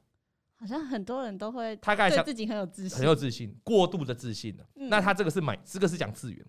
[0.57, 4.65] 好像很多人都会，他刚才自己很有自信，很有自信，过度的自信了。
[4.75, 6.45] 嗯、那他这个是买，这个是讲资源。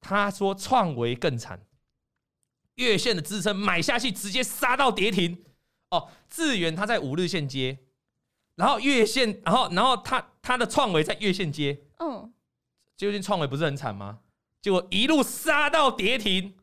[0.00, 1.60] 他说创维更惨。
[2.80, 5.44] 月线的支撑买下去，直接杀到跌停
[5.90, 6.08] 哦。
[6.28, 7.78] 智原它在五日线接，
[8.56, 12.32] 然后月线，然后然后它它的创维在月线接，嗯，
[12.96, 14.20] 究竟创维不是很惨吗？
[14.62, 16.54] 结果一路杀到跌停。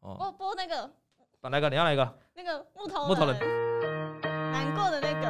[0.00, 0.92] 哦，播播那个，
[1.40, 1.70] 把那个？
[1.70, 2.18] 你要哪一个？
[2.34, 3.38] 那个木头木头人，
[4.52, 5.26] 难过的那个。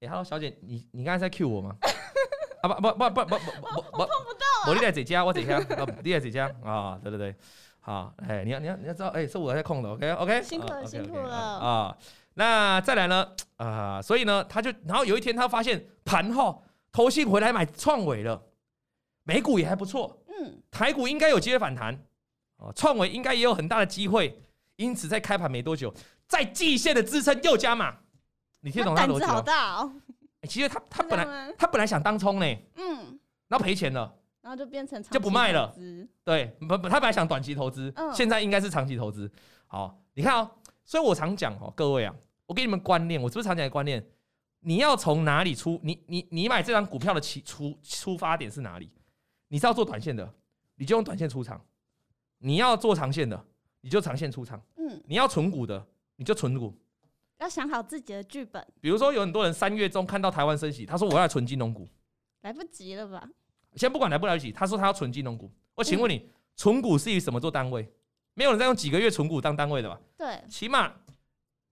[0.00, 1.74] 哎， Hello，小姐，你你刚才在 cue 我吗？
[2.62, 5.58] 啊不不不不不 不碰不到，我你在这家，我这家，
[6.02, 7.34] 你也在这家啊，对对对，
[7.80, 11.36] 好，哎，你要你要你要知道，哎，是我在控的，OK OK，辛苦了辛苦了。
[11.36, 11.96] 啊，
[12.34, 18.40] 那再来呢啊，所以呢，他就然后有一天他发现盘后投信回来买创伟了，
[19.24, 21.98] 美股也还不错，嗯，台股应该有机会反弹，
[22.58, 24.40] 哦，创伟应该也有很大的机会，
[24.76, 25.92] 因此在开盘没多久，
[26.28, 27.92] 在季线的支撑又加码，
[28.60, 29.18] 你听懂他逻辑？
[29.18, 29.92] 胆子好大哦。
[30.48, 35.74] 其实他他本来他本来想当冲呢，嗯，然后赔钱了，然后就变成就不卖了，
[36.24, 39.30] 对，不不，他本来想短期投资，嗯，现在应该是长期投资。
[39.66, 40.50] 好，你看哦，
[40.84, 42.14] 所以我常讲哦，各位啊，
[42.46, 44.04] 我给你们观念，我是不是常讲的观念？
[44.64, 45.80] 你要从哪里出？
[45.82, 48.90] 你你你买这张股票的起出出发点是哪里？
[49.48, 50.34] 你是要做短线的，
[50.76, 51.58] 你就用短线出场；
[52.38, 53.44] 你要做长线的，
[53.80, 54.60] 你就长线出场。
[54.76, 56.76] 嗯，你要存股的，你就存股。
[57.42, 58.64] 要想好自己的剧本。
[58.80, 61.88] 比如说，有很多人三月中看到台湾升息，他说我要存金融股，
[62.42, 63.28] 来不及了吧？
[63.74, 65.50] 先不管来不来得及，他说他要存金融股。
[65.74, 67.90] 我请问你，存股是以什么做单位？
[68.34, 70.00] 没有人再用几个月存股当单位的吧？
[70.16, 70.92] 对，起码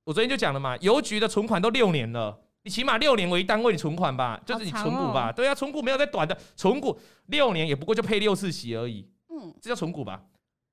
[0.04, 5.30] 我昨天就讲了嘛，邮局的存款都六年了，你起码六年为一单位，你存款吧，就是你存股吧。
[5.30, 9.08] 对啊，存股没有在短的，存股六年也不过就配六次息而已。
[9.28, 10.22] 嗯，这叫存股吧？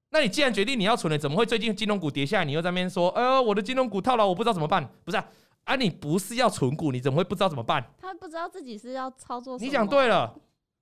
[0.10, 4.90] 那你既然决定你要存了，怎么会最近金融股跌下来，你又在那边说，哎呦，我的金融股套牢，我不知道怎么办？
[5.04, 5.28] 不是啊，
[5.66, 7.84] 啊，你不是要存股，你怎么会不知道怎么办？
[8.00, 9.58] 他不知道自己是要操作。
[9.60, 10.34] 你讲对了，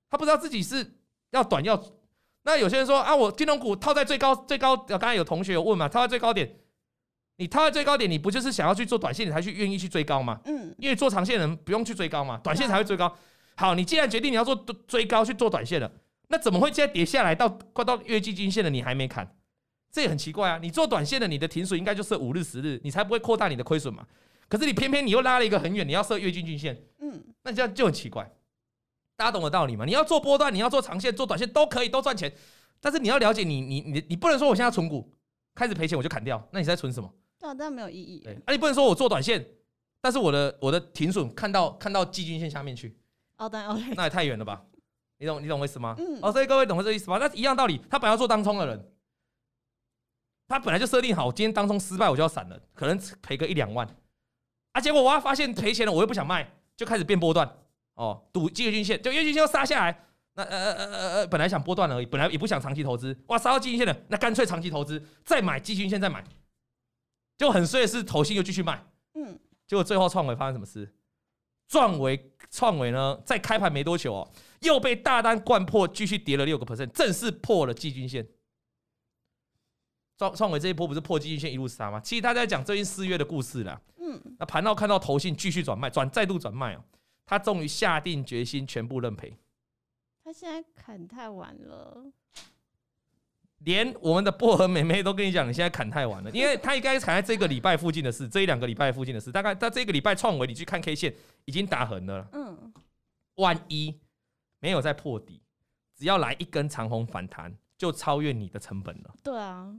[0.09, 0.93] 他不知道自己是
[1.31, 1.81] 要短要。
[2.43, 6.55] 那有些人说啊，我金融股套在最高最高，刚才有同学有问嘛，套在最高点，
[7.37, 10.39] 你套在最高点，你不就是想要去做短线，你才去愿意去追高吗？
[10.45, 13.11] 嗯，因为做长线人不用去追高嘛，短线才会追高。
[13.55, 15.91] 好，你既然决定你要做追高去做短线了，
[16.27, 19.35] 那怎么会现在跌下来到快到月季均线了，你还没砍？
[19.91, 20.59] 这也很奇怪啊！
[20.61, 24.05] 你做短线的，你的停损应该就设五日十日，你才不会扩大你的亏损嘛。
[24.49, 28.29] 可是你偏偏你又拉了一个很远，你要设月均均线，嗯，那这样就很奇怪。
[29.15, 29.85] 大家懂的道理吗？
[29.85, 32.29] 你要做波段，你要做长线，做短线都可以，都赚钱。
[32.81, 35.09] 但是你要了解你，你你你你不能说我现在存股
[35.55, 37.09] 开始赔钱我就砍掉，那你在存什么？
[37.39, 38.19] 对啊，这样没有意义。
[38.19, 39.45] 对，啊，你不能说我做短线，
[40.01, 42.97] 但是我的我的停损看到看到季均线下面去。
[43.37, 44.61] 哦，对，OK，那也太远了吧？
[45.17, 45.95] 你懂你懂我意思吗？
[45.97, 46.19] 嗯。
[46.21, 47.17] 哦，所以各位懂这意思吗？
[47.17, 48.91] 那一样道理，他本来要做当冲的人，
[50.47, 53.87] 他本来就设定好，今天当冲失败我就要闪了，可能赔个一两万。
[54.73, 57.49] 啊，结果我要发现赔钱了，我又不想卖，就开始变波段。
[57.93, 66.21] 哦，赌季均线，就月均线要杀下来，那呃呃呃呃呃，本来想波段而已，本来也不想长期投资，哇，杀到季均线了，那干脆长期投资，再买季均线再买，
[67.37, 70.93] 就很衰的是，投信又继续卖，嗯，结果最后创维发生什么事？
[71.69, 72.17] 创维
[72.55, 78.25] 创维呢，在开盘没多久哦，又被大单灌破，继续跌了六个 percent，正式破了季均线。
[80.17, 81.99] 创创维这一波不是破季均线一路杀吗？
[81.99, 86.83] 其实他在讲最近四月的故事啦，嗯，那盘到看到投信继续转卖，转再度转卖哦。
[87.25, 89.37] 他终于下定决心，全部认赔。
[90.23, 92.05] 他现在砍太晚了，
[93.59, 101.15] 连我们的薄荷妹妹都跟你讲，你现在砍太晚了，因为他应该砍在这个礼拜附近的事，这一两个礼拜附近的事，大概在这个礼拜创维，你去看 K 线
[101.45, 102.27] 已经打横了。
[102.33, 102.73] 嗯，
[103.35, 103.99] 万一
[104.59, 105.41] 没有再破底，
[105.97, 109.15] 只要来一根长红反弹，就超越你的成本了。
[109.23, 109.73] 对啊，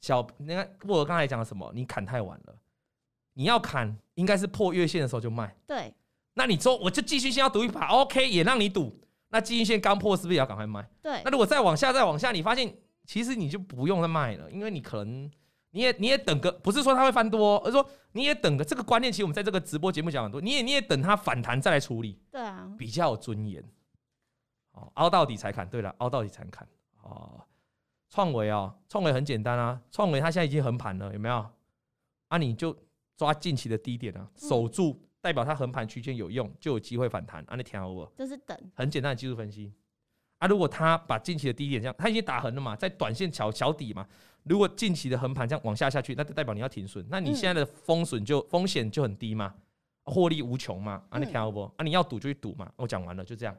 [0.00, 1.70] 小，你看薄荷刚才讲了什么？
[1.74, 2.54] 你砍太晚了，
[3.34, 5.54] 你要砍应该是破月线的时候就卖。
[5.66, 5.92] 对。
[6.34, 8.98] 那你说我就继续先要赌一把，OK，也让你赌。
[9.28, 10.88] 那基金线刚破，是不是也要赶快卖？
[11.02, 11.20] 对。
[11.24, 12.72] 那如果再往下，再往下，你发现
[13.10, 15.28] 其实你就不用再卖了，因为你可能
[15.72, 19.12] 你也你也等个，不是说它会翻多，而是说你也等个这个观念。
[19.12, 22.16] 其实我们在这个直播节目讲很多，你也你也等它反弹再来处理。
[22.30, 22.72] 对啊。
[22.78, 23.60] 比较有尊严。
[24.74, 25.68] 哦，凹到底才砍。
[25.68, 26.64] 对了，凹到底才砍。
[27.02, 27.44] 哦，
[28.08, 31.50] 创维啊，创维很简单啊，创维它现在已经横盘了，有没有？
[32.28, 32.76] 啊，你就
[33.16, 34.92] 抓近期的低点啊，守住。
[34.92, 37.44] 嗯代表它横盘区间有用，就有机会反弹。
[37.46, 38.08] 啊，你听好不？
[38.16, 38.56] 就是等。
[38.72, 39.74] 很简单的技术分析。
[40.40, 44.04] 啊，如果它把近期的低点这样，它已经打横了嘛，在短线小小底嘛。
[44.44, 47.06] 如果近期的横盘这样往下下去，那就代表你要停损。
[47.10, 49.54] 那你现在的风损就风险就很低嘛，
[50.04, 51.02] 获利无穷嘛。
[51.10, 51.70] 啊，你听好不？
[51.76, 52.72] 啊，你要赌就去赌嘛。
[52.76, 53.54] 我讲完了，就这样。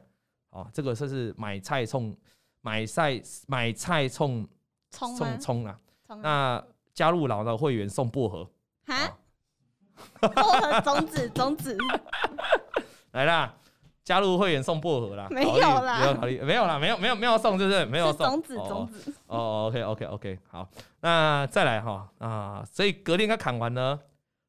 [0.50, 2.14] 哦，这个算是买菜冲，
[2.62, 4.46] 买菜买菜冲
[4.90, 5.78] 冲冲啊。
[6.20, 8.50] 那加入老的会员送薄荷。
[8.86, 9.16] 哈？
[10.20, 11.78] 薄荷种子种子
[13.12, 13.54] 来啦！
[14.04, 17.86] 加入会员送薄荷啦，没有啦，没有考虑，没有啦，没有没有没有送，是不是？
[17.86, 19.14] 没有送种子种子。
[19.26, 20.68] 哦，OK OK OK，好，
[21.00, 23.98] 那再来哈啊，所以隔天他砍完呢，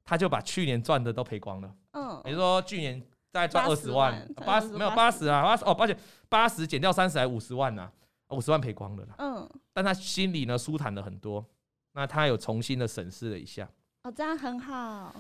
[0.04, 1.72] 他就把去年赚的都赔光了。
[1.92, 3.00] 嗯，也就是说去年
[3.32, 5.96] 大概赚二十万，八十没有八十啊，八十哦，抱歉，
[6.28, 7.90] 八十减掉三十还五十万呐，
[8.30, 9.16] 五十万赔光了啦。
[9.20, 11.46] 嗯，但他心里呢舒坦了很多，
[11.94, 13.70] 那他有重新的审视了一下。
[14.04, 15.14] 哦，这样很好。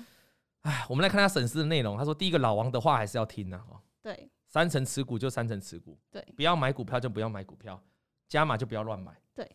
[0.63, 1.98] 哎，我们来看他审视的内容。
[1.98, 3.60] 他说：“第一个，老王的话还是要听呐。
[3.69, 7.82] 哦，对，三成持股就三成持股，对，不要买股票就不要买股票，
[8.28, 9.18] 加码就不要乱买。
[9.34, 9.50] 对，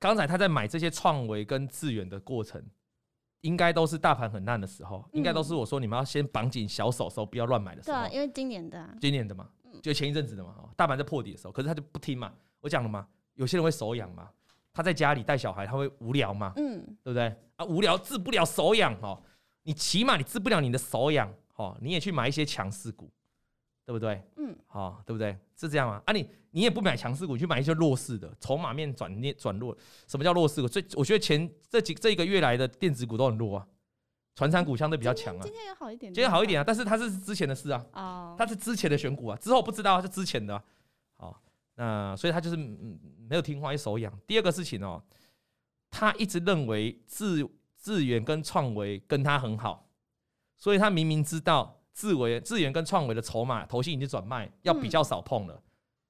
[0.00, 2.60] 刚才他在买这些创维跟致远的过程，
[3.42, 8.00] 应该都是大盘很烂的时候，应该都是我说你们要先绑紧小手手，不要乱买的时候。
[8.00, 9.48] 对，因为今年的，今年的嘛，
[9.80, 12.34] 就前一阵子的嘛，大盘在破底的时候，可是他就不听嘛。
[12.60, 14.28] 我讲了嘛，有些人会手痒嘛，
[14.72, 17.32] 他在家里带小孩，他会无聊嘛，嗯，对不对？
[17.54, 19.22] 啊，无聊治不了手痒哦。”
[19.64, 23.08] 你起码你治不了你的手痒，哦，你也去买一些强势股，
[23.84, 24.22] 对不对？
[24.36, 25.36] 嗯，好，对不对？
[25.56, 26.02] 是这样吗？
[26.06, 29.76] 啊，你你也不买强势股，你去买一些弱势的，筹码面转跌转弱。
[30.06, 30.68] 什么叫弱势股？
[30.68, 33.66] 最我觉得前这几这一个月来的电子股都很弱啊，
[34.34, 35.40] 传产股相对比较强啊。
[35.42, 40.62] 今天也好一点，今天好一点啊，但是它是之前的事啊，哦，它是之前的选股啊，之后不知道是之前的，
[41.16, 41.42] 好，
[41.74, 44.12] 那所以他就是嗯没有听话，一手痒。
[44.26, 45.02] 第二个事情哦，
[45.90, 47.48] 他一直认为自。
[47.84, 49.90] 智远跟创维跟他很好，
[50.56, 55.62] 所以他明明知道智维、智源跟创维的筹码投信已经转卖，要比较少碰了，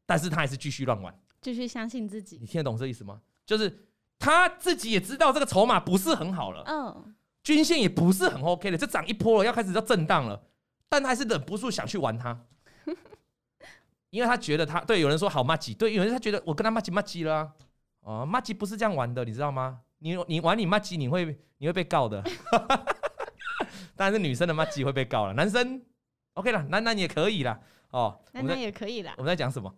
[0.06, 2.38] 但是他还是继续乱玩，继续相信自己。
[2.40, 3.20] 你听得懂这意思吗？
[3.44, 3.86] 就是
[4.18, 10.40] 他自己也知道这个筹码不是很好了，嗯，均线也不是很 OK 的，这涨一波了，要开始要震荡了，
[10.88, 12.46] 但他还是忍不住想去玩它，
[14.10, 17.52] 因为他觉得他对有人说好骂鸡，对有人他觉得我跟他骂鸡骂鸡了啊，
[18.02, 19.80] 哦骂鸡不是这样玩的，你知道吗？
[19.98, 22.22] 你你玩你骂鸡你会你会被告的，
[24.02, 25.80] 当然是女生的麻吉会被告了，男生
[26.32, 27.56] OK 了，男男也可以啦。
[27.92, 29.14] 哦，男男也可以啦。
[29.16, 29.72] 我们在讲什么？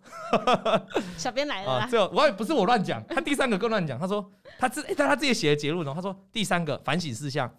[1.19, 1.89] 小编来了啦。
[1.91, 3.99] 这我也不是我乱讲，他第三个更乱讲。
[3.99, 5.93] 他说他自但他自己写的结论哦？
[5.95, 7.55] 他说第三个反省事项：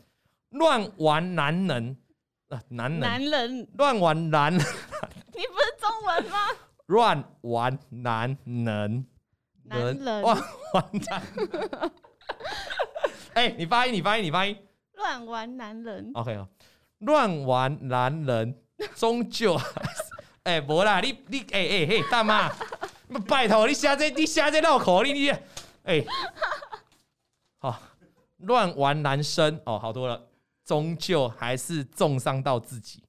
[0.49, 1.95] 乱玩男人
[2.49, 4.51] 啊，男人，男人乱玩男。
[4.57, 6.37] 你不是中文吗？
[6.87, 9.05] 乱玩男人，
[9.65, 11.21] 男人乱玩男。
[13.35, 14.57] 哎，你发音，你发音，你发音。
[14.95, 16.09] 乱玩男人。
[16.13, 16.47] OK 哦，
[17.05, 18.59] 乱玩男人
[18.95, 19.59] 终究。
[20.43, 22.51] 哎，无、欸、啦，你你哎哎嘿，大妈，
[23.27, 25.41] 拜托你写这你写这绕口令，你哎，
[25.85, 26.07] 欸、
[27.57, 27.81] 好，
[28.37, 30.27] 乱玩男生哦，好多了，
[30.63, 33.03] 终究还是重伤到自己。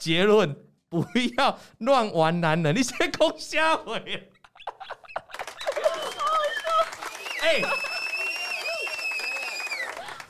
[0.00, 0.56] 结论，
[0.88, 4.30] 不要乱玩男人，你先空下回。
[7.42, 7.62] 哎。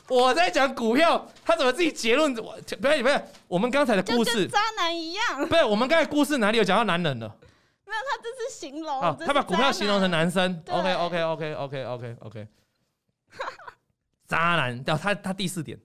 [0.08, 2.34] 我在讲股票，他怎么自己结论？
[2.36, 5.46] 我不要不要，我们刚才的故事跟渣男一样。
[5.46, 7.36] 不是，我们刚才故事哪里有讲到男人了？
[7.84, 9.00] 没有，他这是形容。
[9.00, 10.62] 啊，他把股票形容成男生。
[10.68, 12.48] OK OK OK OK OK OK。
[14.26, 15.78] 渣男，叫他他第四点，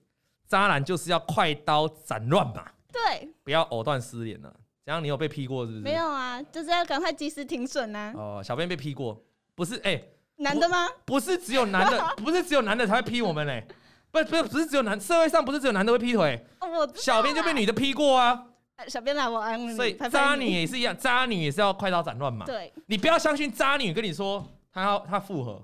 [0.46, 2.70] 渣男就是要快刀斩乱麻。
[2.92, 4.54] 对，不要藕断丝连了。
[4.84, 5.82] 这样你有被劈过是不是？
[5.82, 8.12] 没有啊，就是要赶快及时停损啊。
[8.16, 9.18] 哦，小编被劈过，
[9.54, 10.02] 不是哎，
[10.36, 10.88] 男的吗？
[11.06, 13.66] 不是只有男的， 不是只有男的才会劈我们嘞。
[14.14, 18.46] 不不不是只有男，社会上不是只有男的会劈腿，哦、小编就被女的劈过啊。
[18.86, 22.46] 小编来我安慰你，所以渣女也是一样，渣女也是要快刀斩乱麻。
[22.46, 25.60] 对，你不要相信渣女跟你说她要她复合，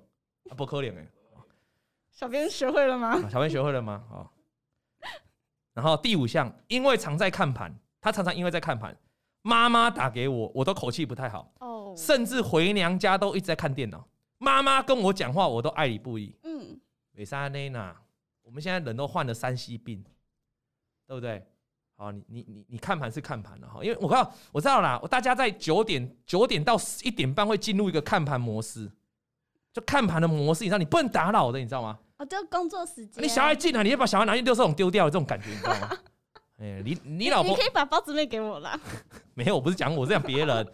[0.50, 1.06] 啊、不可怜哎。
[2.10, 3.20] 小编学会了吗？
[3.24, 4.02] 啊、小编学会了吗？
[4.10, 4.32] 好。
[5.72, 8.96] 然后第五项，因为常在看盘，他常常因为在看盘，
[9.42, 11.52] 妈妈打给我，我都口气不太好。
[11.60, 11.94] 哦。
[11.96, 14.04] 甚至回娘家都一直在看电脑，
[14.38, 16.36] 妈妈跟我讲话，我都爱理不理。
[16.42, 16.78] 嗯。
[17.12, 17.94] 美莎内娜。
[18.50, 20.04] 我们现在人都患了三 C 病，
[21.06, 21.40] 对不对？
[21.94, 28.90] 好，你你你你看盘是看盘了哈，因为我告诉我知道啦，大家在九点九点到一点半会进入一个看盘模式，
[29.72, 31.96] 就看盘的模式，你知道你不能打扰的，你知道吗？
[32.16, 33.22] 哦，就工作时间。
[33.22, 35.96] 你小孩进来，你要把小孩拿去丢这种丢掉的这种感觉，你知道吗？
[36.58, 38.76] 哎，你你老婆你可以把包子妹给我啦。
[39.34, 40.66] 没有，我不是讲我，是讲别人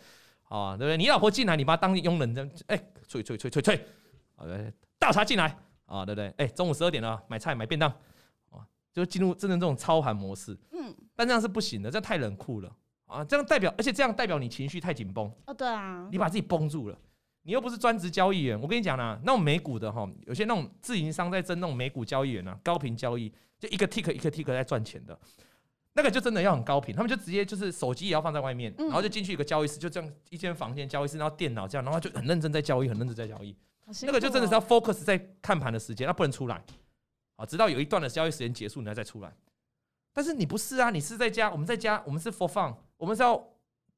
[0.45, 0.97] 啊，对不对？
[0.97, 3.87] 你老婆进来，你把她当佣人这样，哎，催催催催催，
[4.35, 5.55] 好的，倒茶进来。
[5.87, 6.33] 啊，对不对？
[6.37, 7.89] 哎，中午十二点了，买菜买便当，
[8.51, 10.57] 啊，就进入真正这种超寒模式。
[10.73, 12.71] 嗯，但这样是不行的，这样太冷酷了
[13.07, 13.25] 啊！
[13.25, 15.33] 这样代表，而且这样代表你情绪太紧绷。
[15.47, 16.99] 哦，对啊，你把自己绷住了，
[17.43, 18.61] 你又不是专职交易员。
[18.61, 25.17] 我跟你讲啦，那种美股的哈，有些那种自营商在争那种美股交易员啊，高频交易，就一个 tick 一个 tick 在赚钱的，
[25.93, 33.57] 那个就真的要很高频，他们就直接就是手机也要放在外面，然后就进去一个交易室，就这样一间房间交易室，然后电脑这样，然后就很认真在交易，很认真在交易。
[34.03, 36.63] 那个就真的是要 focus 在看盘的时间，那不能出来，
[37.37, 39.33] 啊，直到有一段的交易时间结束，你再出来。
[40.13, 43.41] 但是你不是啊，你是在家，我们在家，我们是 for fun，我们是要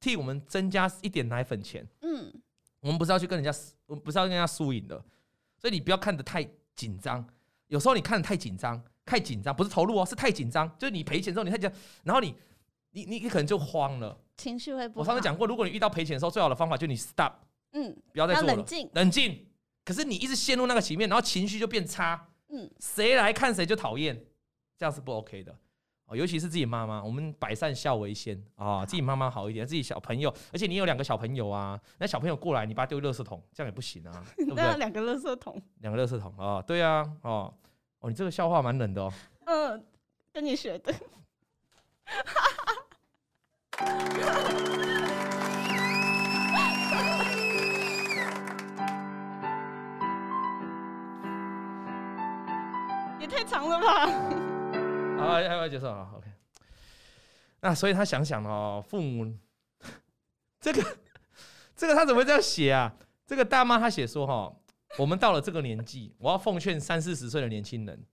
[0.01, 1.87] 替我们增加一点奶粉钱。
[2.03, 2.33] 嗯，
[2.81, 5.03] 我们不是要去跟人家，我们不是要跟人家输赢的，
[5.57, 7.25] 所以你不要看得太紧张。
[7.69, 12.35] 有时候你看得太紧张，太紧张不是投入哦，是太紧张，就是你赔钱之后你太紧张，然后你
[12.91, 15.01] 你你你可能就慌了，情绪会不好。
[15.01, 17.33] 我上次讲过，如果你遇到赔钱的时候，最好的方法就是你 stop，
[17.73, 19.47] 嗯，不要再做了，冷静，冷静。
[19.89, 22.29] 可是你一直陷入那个情面，然后情绪就变差。
[22.51, 24.23] 嗯，谁来看谁就讨厌，
[24.77, 25.57] 这样是不 OK 的
[26.05, 26.15] 哦。
[26.15, 34.77] 尤其是自己妈妈，我们百善孝为先啊，自己妈妈好一点，自己小朋友，而且你有两个小朋友啊，那小朋友过来，你把他丢垃圾桶，这样也不行啊， 对不对？
[34.77, 37.55] 两个垃圾桶，两个垃圾桶啊，对啊，哦
[38.01, 39.11] 哦，你这个笑话蛮冷的哦。
[39.47, 39.87] 嗯，
[40.31, 40.95] 跟你学的。
[53.49, 54.07] 长了吧？
[55.19, 56.27] 好，要不要结束啊？OK。
[57.61, 59.35] 那所以他想想哦，父母
[60.61, 60.85] 这个
[61.75, 62.95] 这个他怎么会这样写啊？
[63.27, 64.53] 这个大妈她写说哈，
[64.97, 68.05] 我们到了这个年纪，我要奉劝三四十岁的年轻人，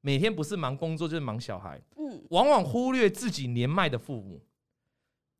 [0.00, 4.42] 每天不是忙工作就是忙小孩，嗯，往往忽略自己年迈的父母。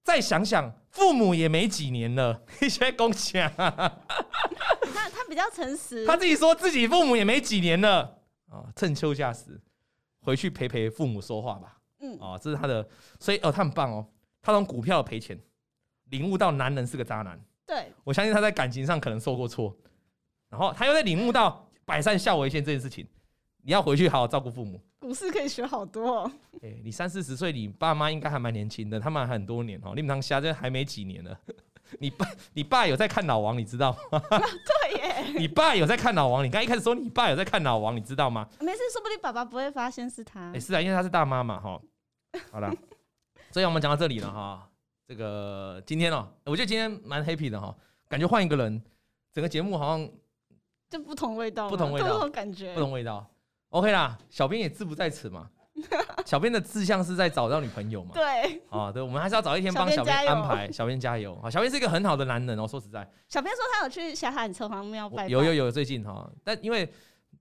[0.05, 3.51] 再想想，父母也没几年了，一些恭喜啊！
[3.57, 8.18] 他他比较诚实，他自己说自己父母也没几年了。
[8.49, 9.61] 啊，趁秋假时
[10.21, 11.79] 回去陪陪父母说话吧。
[12.01, 12.87] 嗯，啊，这是他的，
[13.19, 14.07] 所以哦，他很棒哦。
[14.41, 15.39] 他从股票赔钱，
[16.11, 17.39] 领悟到男人是个渣男。
[17.67, 19.77] 对，我相信他在感情上可能受过挫，
[20.49, 23.07] 然后他又在领悟到百善孝为先这件事情，
[23.63, 24.81] 你要回去好好照顾父母。
[25.01, 26.33] 股市可以学好多、哦。
[26.63, 29.93] 哎、欸，你三四十岁，你爸妈应该还蛮年轻的，他们还很多年哦。
[29.95, 31.39] 你们当下这还没几年了。
[32.01, 34.23] 你爸，你爸有在看老王，你知道吗？
[34.31, 35.15] 对耶。
[35.39, 38.49] 你爸有在看老王，你刚一开始说你爸有在看老王，你知道吗？
[38.61, 40.49] 没事，说不定爸爸不会发现是他。
[40.51, 41.81] 哎、欸，是啊，因为他是大妈嘛，哈。
[42.53, 42.73] 好了，
[43.51, 44.69] 所以我们讲到这里了哈。
[45.07, 47.75] 这个今天哦，我觉得今天蛮 happy 的哈，
[48.09, 48.83] 感觉换一个人，
[49.33, 50.09] 整个节目好像
[50.91, 53.27] 就不同味道，不同味道，不同感觉，不同味道。
[53.71, 55.49] OK 啦，小编也志不在此嘛。
[56.27, 58.11] 小编的志向是在找到女朋友嘛？
[58.15, 60.71] 对，啊，对，我们还是要早一天帮小编安排。
[60.73, 61.35] 小编加油！
[61.43, 62.67] 啊，小编是一个很好的男人哦。
[62.67, 65.29] 说实在，小编说他有去霞海城隍庙拜拜。
[65.29, 66.91] 有有有，最近哈，但因为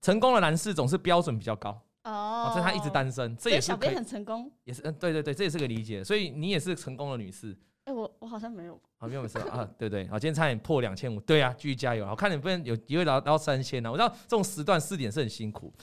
[0.02, 6.04] 成功的男士总是标准比较高哦，所以他一直单身，这也是小编很成功，也是嗯，对对对，这也是个理解。
[6.04, 7.58] 所以你也是成功的女士。
[7.86, 12.06] 哎，我我好像没有，好，没有没事啊，对对，好，今天差点破两千五，对啊，继续加油。
[12.06, 13.90] 我，看你不能有机会聊到三千呢。
[13.90, 15.74] 我知道这种时段四点是很辛苦，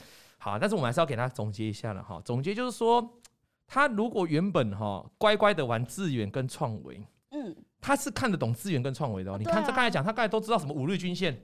[0.45, 2.20] 好，但是我们还是要给他总结一下了哈。
[2.24, 3.20] 总结就是说。
[3.66, 9.38] 他如果原本哈乖乖的玩资源跟创维，嗯，他是看得懂资源跟创维的。
[9.38, 11.42] 你看这刚才讲，他刚才都知道什么五日均线、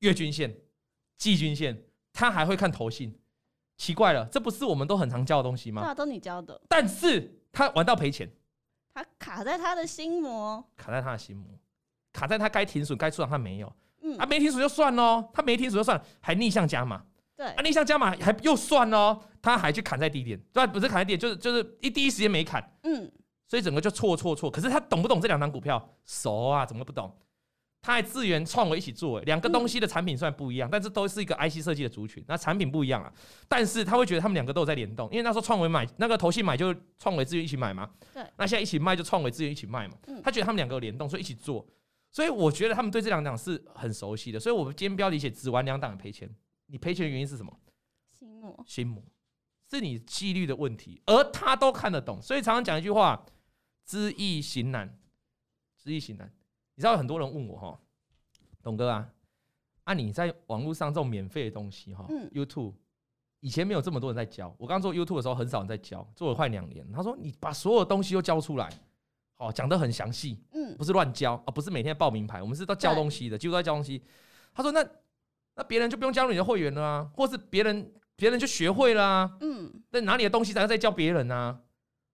[0.00, 0.54] 月均线、
[1.16, 1.82] 季均线，
[2.12, 3.18] 他还会看头信，
[3.78, 5.80] 奇怪了，这不是我们都很常教的东西吗？
[5.80, 6.60] 对啊，都你教的。
[6.68, 8.30] 但是他玩到赔钱，
[8.92, 11.46] 他卡在他的心魔，卡在他的心魔，
[12.12, 13.72] 卡在他该停损该出场他没有，
[14.02, 17.02] 嗯，啊没停损就算喽，他没停损就算，还逆向加码。
[17.36, 23.10] 对啊，逆向加码还又算哦，他还去砍在低点，对，不是砍在低点，就是就是一第一时间没砍，嗯，
[23.46, 24.50] 所以整个就错错错。
[24.50, 25.94] 可是他懂不懂这两档股票？
[26.04, 27.14] 熟啊，怎么不懂？
[27.82, 33.12] 他还智源创维一起做，两个东西的产品虽然不一样，嗯、但是都是一个 IC 设计的族群，那产品不一样啊。
[33.46, 41.64] 但是他会觉得他们两个都有在联动，因为那时候创维买那个投信买就创维资源一起买嘛，对，那现在一起卖就创维资源一起卖嘛，嗯，他觉得他们两个有联动，所以一起做。
[42.10, 44.40] 所以我觉得他们对这两档是很熟悉的。
[44.40, 46.28] 所以我们今天标题写只玩两档赔钱，
[46.66, 47.58] 你赔钱的原因是什么？
[48.10, 49.02] 心魔，心魔
[49.68, 53.26] 是你纪律的问题，而他都看得懂，所以常常讲一句话：
[53.84, 54.98] 知易行难，
[55.76, 56.32] 知易行难。
[56.74, 57.80] 你知道很多人问我哈，
[58.62, 59.10] 董哥啊，
[59.84, 62.74] 啊你在网络上这种免费的东西哈、嗯、，YouTube
[63.40, 66.86] 以前没有这么多人在教，我刚做 YouTube 的时候很少人在教，做了快两年。
[66.92, 68.68] 他说你把所有东西都教出来，
[69.36, 74.02] 哦讲得很详细，嗯，不是乱教啊，不是每天报名牌，我们是都教东西的，几乎都在教东西。
[74.52, 74.86] 他说那
[75.56, 77.92] 那别人就不用加入你的会员了啊，或是别人。
[78.18, 81.60] 别人就学会了啊，嗯，那拿你的东西，然后再教别人啊，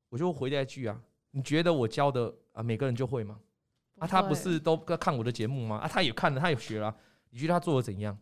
[0.09, 3.39] 我就回了一句啊，你觉得我教的啊，每个人就会吗？
[4.01, 5.77] 啊，他不是都看我的节目吗？
[5.77, 6.93] 啊，他也看了，他也学了，
[7.31, 8.19] 你觉得他做的怎样？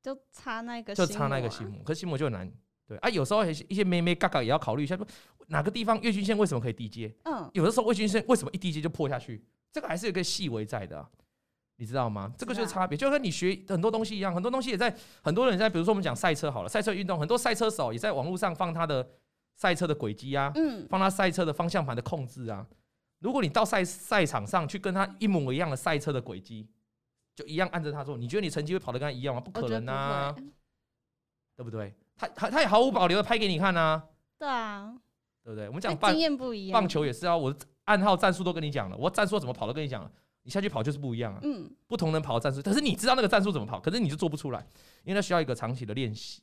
[0.00, 2.50] 就差那个，就差那个心魔，可是心魔就难，
[2.88, 5.06] 对啊，有时候一些妹妹嘎嘎也要考虑一下，说
[5.48, 7.14] 哪个地方月均线为什么可以低接？
[7.24, 9.44] 嗯，有的时候月均线为什么一低接就破下去？
[9.70, 11.10] 这个还是有个细微在的啊。
[11.76, 12.32] 你知道吗？
[12.38, 19.06] 这个就是差别，就跟你学很多东西一样，很多东西也在很多人在，比如说我们讲赛车好了，赛车运动，很多赛车手也在网络上放他的
[19.56, 22.66] 赛车的轨迹啊，嗯，放他赛车的方向盘的控制啊。
[23.18, 26.68] 如果你到赛赛场上去跟他一模一样的赛车的轨迹，
[27.34, 29.40] 就一样按着他做，你觉得你成绩会跑得跟他一样吗？
[29.40, 30.34] 不可能啊，
[31.56, 31.94] 对不对？
[32.16, 34.04] 他他他也毫无保留的拍给你看啊，
[34.38, 34.94] 对啊，
[35.42, 35.66] 对不对？
[35.68, 37.54] 我们讲棒经验不一样，棒球也是啊，我
[37.84, 40.10] 暗号战术都跟你讲了，我战术怎么跑都跟你讲了。
[40.44, 44.58] 你下去跑就是不一样啊，嗯，不同人跑的战术，但是你知道那个战术怎么跑，可是你就做不出来，
[45.04, 46.42] 因为它需要一个长期的练习，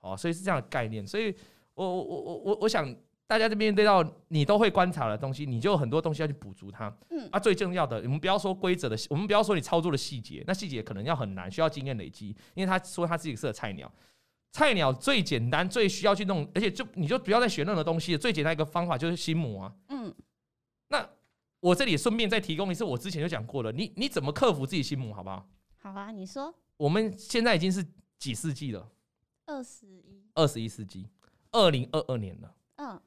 [0.00, 1.06] 好，所以是这样的概念。
[1.06, 1.32] 所以
[1.74, 2.92] 我我我我我我想
[3.28, 12.34] 大家这边对到你都会观察的东西，你就有很多东西要去补足它，嗯，啊，最重要的，我们不要说规则的，我们不要说你操作的细节，那细节可能要很难，需要经验累积。
[12.54, 13.92] 因为他说他自己是个菜鸟，
[14.50, 20.12] 菜鸟最简单最需要去弄，而且就你就不要再学任何东西，最简单一个方法就是心魔啊，嗯，
[20.88, 21.08] 那。
[21.60, 25.48] 我这里顺便再提供一次，我之前就讲过了，你你怎么克服自己心魔，好不好？
[25.78, 26.54] 好啊，你说。
[26.76, 27.84] 我们现在已经是
[28.18, 28.88] 几世纪了？
[29.46, 30.22] 二十一。
[30.34, 31.08] 二十一世纪，
[31.50, 32.54] 二零二二年了。
[32.76, 33.00] 嗯。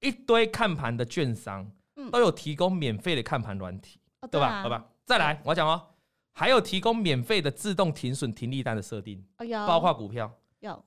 [0.00, 1.70] 一堆看盘的券商，
[2.10, 4.62] 都有提供免费的看盘软体，对吧？
[4.62, 4.90] 好吧。
[5.04, 5.94] 再来，我要讲哦，
[6.32, 9.22] 还有提供免费的自动停损停利单的设定，
[9.66, 10.34] 包括股票。
[10.60, 10.82] 有。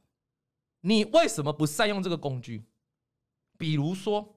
[0.82, 2.64] 你为什么不善用这个工具？
[3.58, 4.36] 比如说，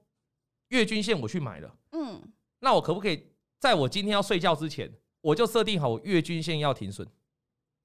[0.67, 1.75] 月均线我去买了。
[2.59, 2.61] 嗯。
[2.61, 4.91] 那我可不可以在我今天要睡觉之前，
[5.21, 7.07] 我就设定好我月均线要停损，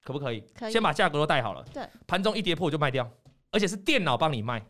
[0.02, 0.40] 可不可以？
[0.54, 0.72] 可以。
[0.72, 1.64] 先把价格都带好了。
[1.72, 1.86] 对。
[2.06, 3.10] 盘中一跌破我就卖掉，
[3.50, 4.64] 而且是电脑帮你卖。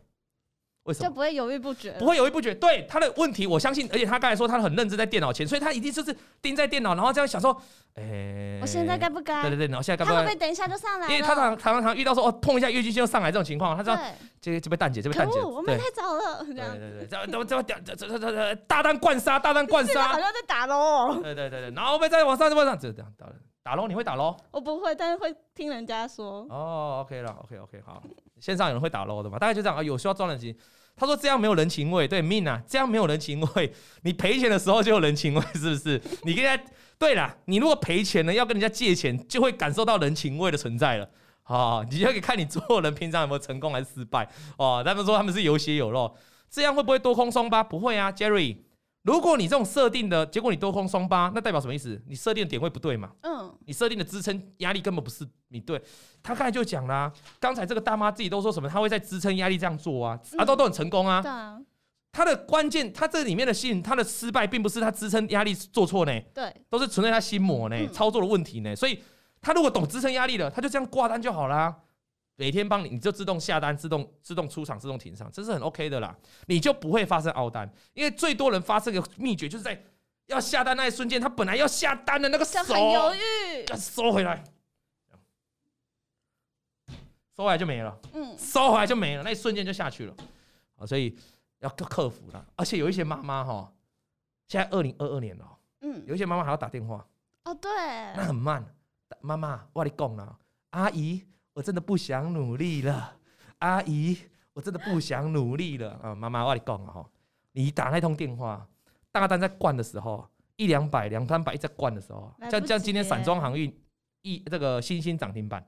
[0.85, 1.07] 为什么？
[1.07, 1.91] 就不会犹豫不决。
[1.99, 2.53] 不会犹豫不决。
[2.55, 7.51] 对他的问题，我相信，而且他刚才说他很认真在电脑前，所以他一定就是盯在电脑，然后这样想说，
[7.95, 9.41] 哎、欸，我现在该不该？
[9.41, 10.15] 对对对，然后现在该不该？
[10.15, 11.07] 他会不会等一下就上来？
[11.07, 13.97] 因为他常常常遇到说哦，碰一下月均线就上来这种情况，他说
[14.39, 16.43] 这个这被蛋姐，这被蛋姐，我们太早了。
[16.43, 21.15] 对对对，这这这这这这这大单灌杀，大单灌杀，好像在打喽。
[21.15, 23.33] 对对对对，然后我们再往上，再往上，这这样打了，
[23.63, 23.87] 打喽？
[23.87, 24.37] 你会打喽？
[24.51, 26.45] 我不会，但是会听人家说。
[26.49, 28.03] 哦，OK 了，OK OK，好。
[28.45, 29.39] 线上有人会打喽的嘛？
[29.39, 29.81] 大概就这样啊。
[29.81, 30.55] 有需要装人情，
[30.95, 33.73] 他说这样没有人情味，对命啊，这样没有人情味。
[34.03, 35.99] 你赔钱的时候就有人情味，是不是？
[36.21, 36.63] 你跟人家
[36.99, 41.09] 对啦，你如果赔钱呢，要跟人家借钱，就会感受到人情味的存在了。
[41.41, 44.83] 好，你就可以看你做人平常有没有成功还是失败哦。
[44.85, 46.15] 他们说他们是有血有肉，
[46.51, 47.63] 这样会不会多空双八？
[47.63, 48.57] 不会啊，Jerry。
[49.05, 52.01] 如果你这种设定的结果你多空双八，那代表什么意思？
[52.07, 53.11] 你设定的点位不对嘛？
[53.21, 55.79] 嗯，你设定的支撑压力根本不是你对。
[56.23, 58.67] 他刚才就讲啦，刚才这个大妈自己都说什么？
[58.67, 61.21] 他会在支撑压力这样做啊，啊都都很成功啊。
[61.21, 61.59] 对啊。
[62.11, 68.75] 他的关键，他这里面的信，他的失败并不是他支撑压力做错呢，对，都是存在他心魔呢，操作的问题呢。
[68.75, 69.03] 所以
[69.39, 71.75] 他如果懂支撑压力了，他就这样挂单就好啦。
[72.37, 76.13] 每天帮你，你就自动下单，自动自动出场，自动停上，这是很 OK 的啦。
[76.47, 79.81] 你就不会发生凹单，因为最多人发生的秘诀就是在
[80.25, 84.43] 要下单那一瞬间，他本来要下单的那个手很犹豫，要收回来，
[87.37, 87.97] 收回来就没了。
[88.13, 90.13] 嗯，收回来就没了，那一瞬间就下去了。
[90.75, 91.17] 啊，所以
[91.59, 92.45] 要克服它。
[92.57, 93.71] 而且有一些妈妈哈，
[94.49, 97.07] 现在二零二二年了，嗯，有一些妈妈还要打电话。
[97.45, 97.71] 哦，对，
[98.17, 98.65] 那很慢。
[99.21, 100.37] 妈妈，我跟你讲啦，
[100.71, 101.23] 阿姨。
[101.55, 103.15] 我真的不想努力了，
[103.59, 104.17] 阿姨，
[104.51, 106.13] 我真的不想努力了啊！
[106.13, 107.09] 妈妈，我跟你讲哈，
[107.53, 108.67] 你打那通电话，
[109.09, 110.27] 大单在灌的时候，
[110.57, 113.73] 一两百、两三百一直在灌的时候，像像今天散装航运
[114.21, 115.65] 一这个新兴涨停板，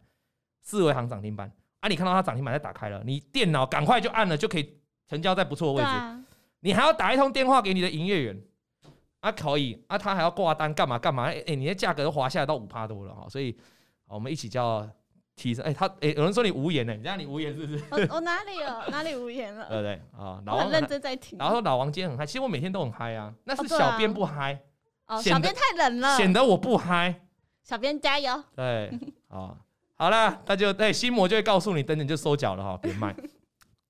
[0.61, 4.77] 四维行涨停板啊，你看到它涨停板在打开了，你电脑赶快就按了，就可以
[5.07, 5.87] 成交在不错的位置。
[5.87, 6.21] 啊、
[6.59, 8.41] 你还要打一通电话给你的营业员
[9.21, 11.27] 啊，可以啊，他还要挂单干嘛干嘛？
[11.27, 13.57] 哎、欸，你的价格都滑下来到五趴多了哈，所以
[14.07, 14.85] 我们一起叫。
[15.37, 17.83] 提升哎，他哎，有人说你无言呢，你这样你无言是不是？
[17.91, 19.67] 我我哪里有 哪里无言了？
[19.69, 20.41] 对不对啊？
[20.45, 21.37] 老王认真在听。
[21.37, 24.59] 然后说老王今天很嗨，其实我每天都很嗨啊，那是小编不嗨。
[25.05, 27.21] 哦，小编太冷了，显得我不嗨。
[27.63, 28.43] 小编加油。
[28.55, 28.91] 对，
[29.29, 29.55] 啊，
[29.95, 33.15] 好了，那就对心魔就会告诉你，等等就收脚了哈，别卖。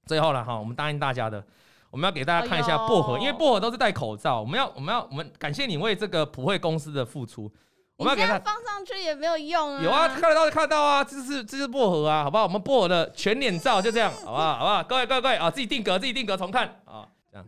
[0.05, 1.41] 最后了哈，我们答应大家的，
[1.89, 7.49] 我们要给大家看一下薄荷，因为薄荷都是戴口罩，我们要我们要我们感谢你为这个普惠公司的付出。
[7.97, 9.83] 我们要给他放上去也没有用啊！
[9.83, 11.03] 有啊，看得到就看得到啊！
[11.03, 12.43] 这是这是薄荷啊，好不好？
[12.43, 14.55] 我们薄荷的全脸照就这样， 好不好？
[14.55, 14.83] 好不好？
[14.83, 17.45] 各位各位各位啊，自己定格，自己定格重看啊，这样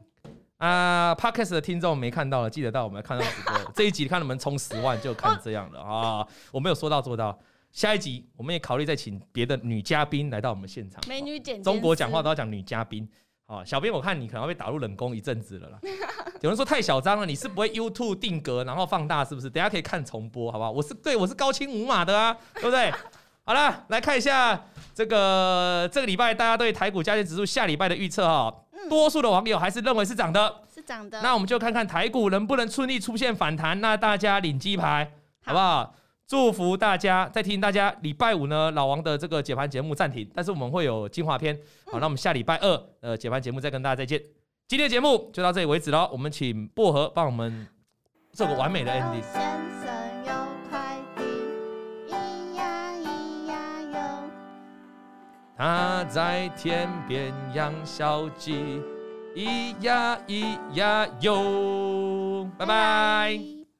[0.58, 1.14] 啊。
[1.14, 6.28] Podcast 的听众没看到了，记得到我们要看到直播这一集，看能不能冲十万就看这样了啊！
[6.52, 7.38] 我没有说到做到，
[7.72, 13.08] 下一集我们也考虑再请别的女嘉宾来到我们现场，美女剪中国讲话都要讲女嘉宾。
[13.50, 15.80] 哦，小编，我看你可能要被打入冷宫一阵子了啦。
[16.42, 19.50] 有人说太小张了，你是不会 YouTube 定格然后放大是不是？
[19.50, 20.70] 等下可以看重播，好不好？
[20.70, 22.94] 我是对，我是高清无码的啊，对不对？
[23.44, 28.54] 好了，来看一下这个这个礼拜大家对台股加权指数下礼拜的预测哈。
[28.88, 31.20] 多数的网友还是认为是涨的，是涨的。
[31.22, 35.12] 那我们就看看台股能不能顺利出现反弹，那大家领鸡排，
[35.44, 35.96] 好不好？
[36.30, 37.28] 祝福大家！
[37.34, 41.58] 再提醒大家，礼拜五呢，老王的这个解盘节目暂停，但是我们会有精华篇。
[41.92, 44.22] 好，那我们下礼拜二呃解盘节目再跟大家再见。
[44.68, 47.68] 今天的节目就到这里为止了，我们请薄荷帮我们
[48.32, 49.24] 做个完美的 ending。
[49.24, 49.42] 先
[49.82, 49.90] 生
[50.28, 50.32] 有
[50.70, 51.24] 快递，
[52.14, 54.00] 咿呀咿呀哟，
[55.58, 58.80] 他在天边养小鸡，
[59.36, 63.59] 咿呀咿呀哟，拜拜。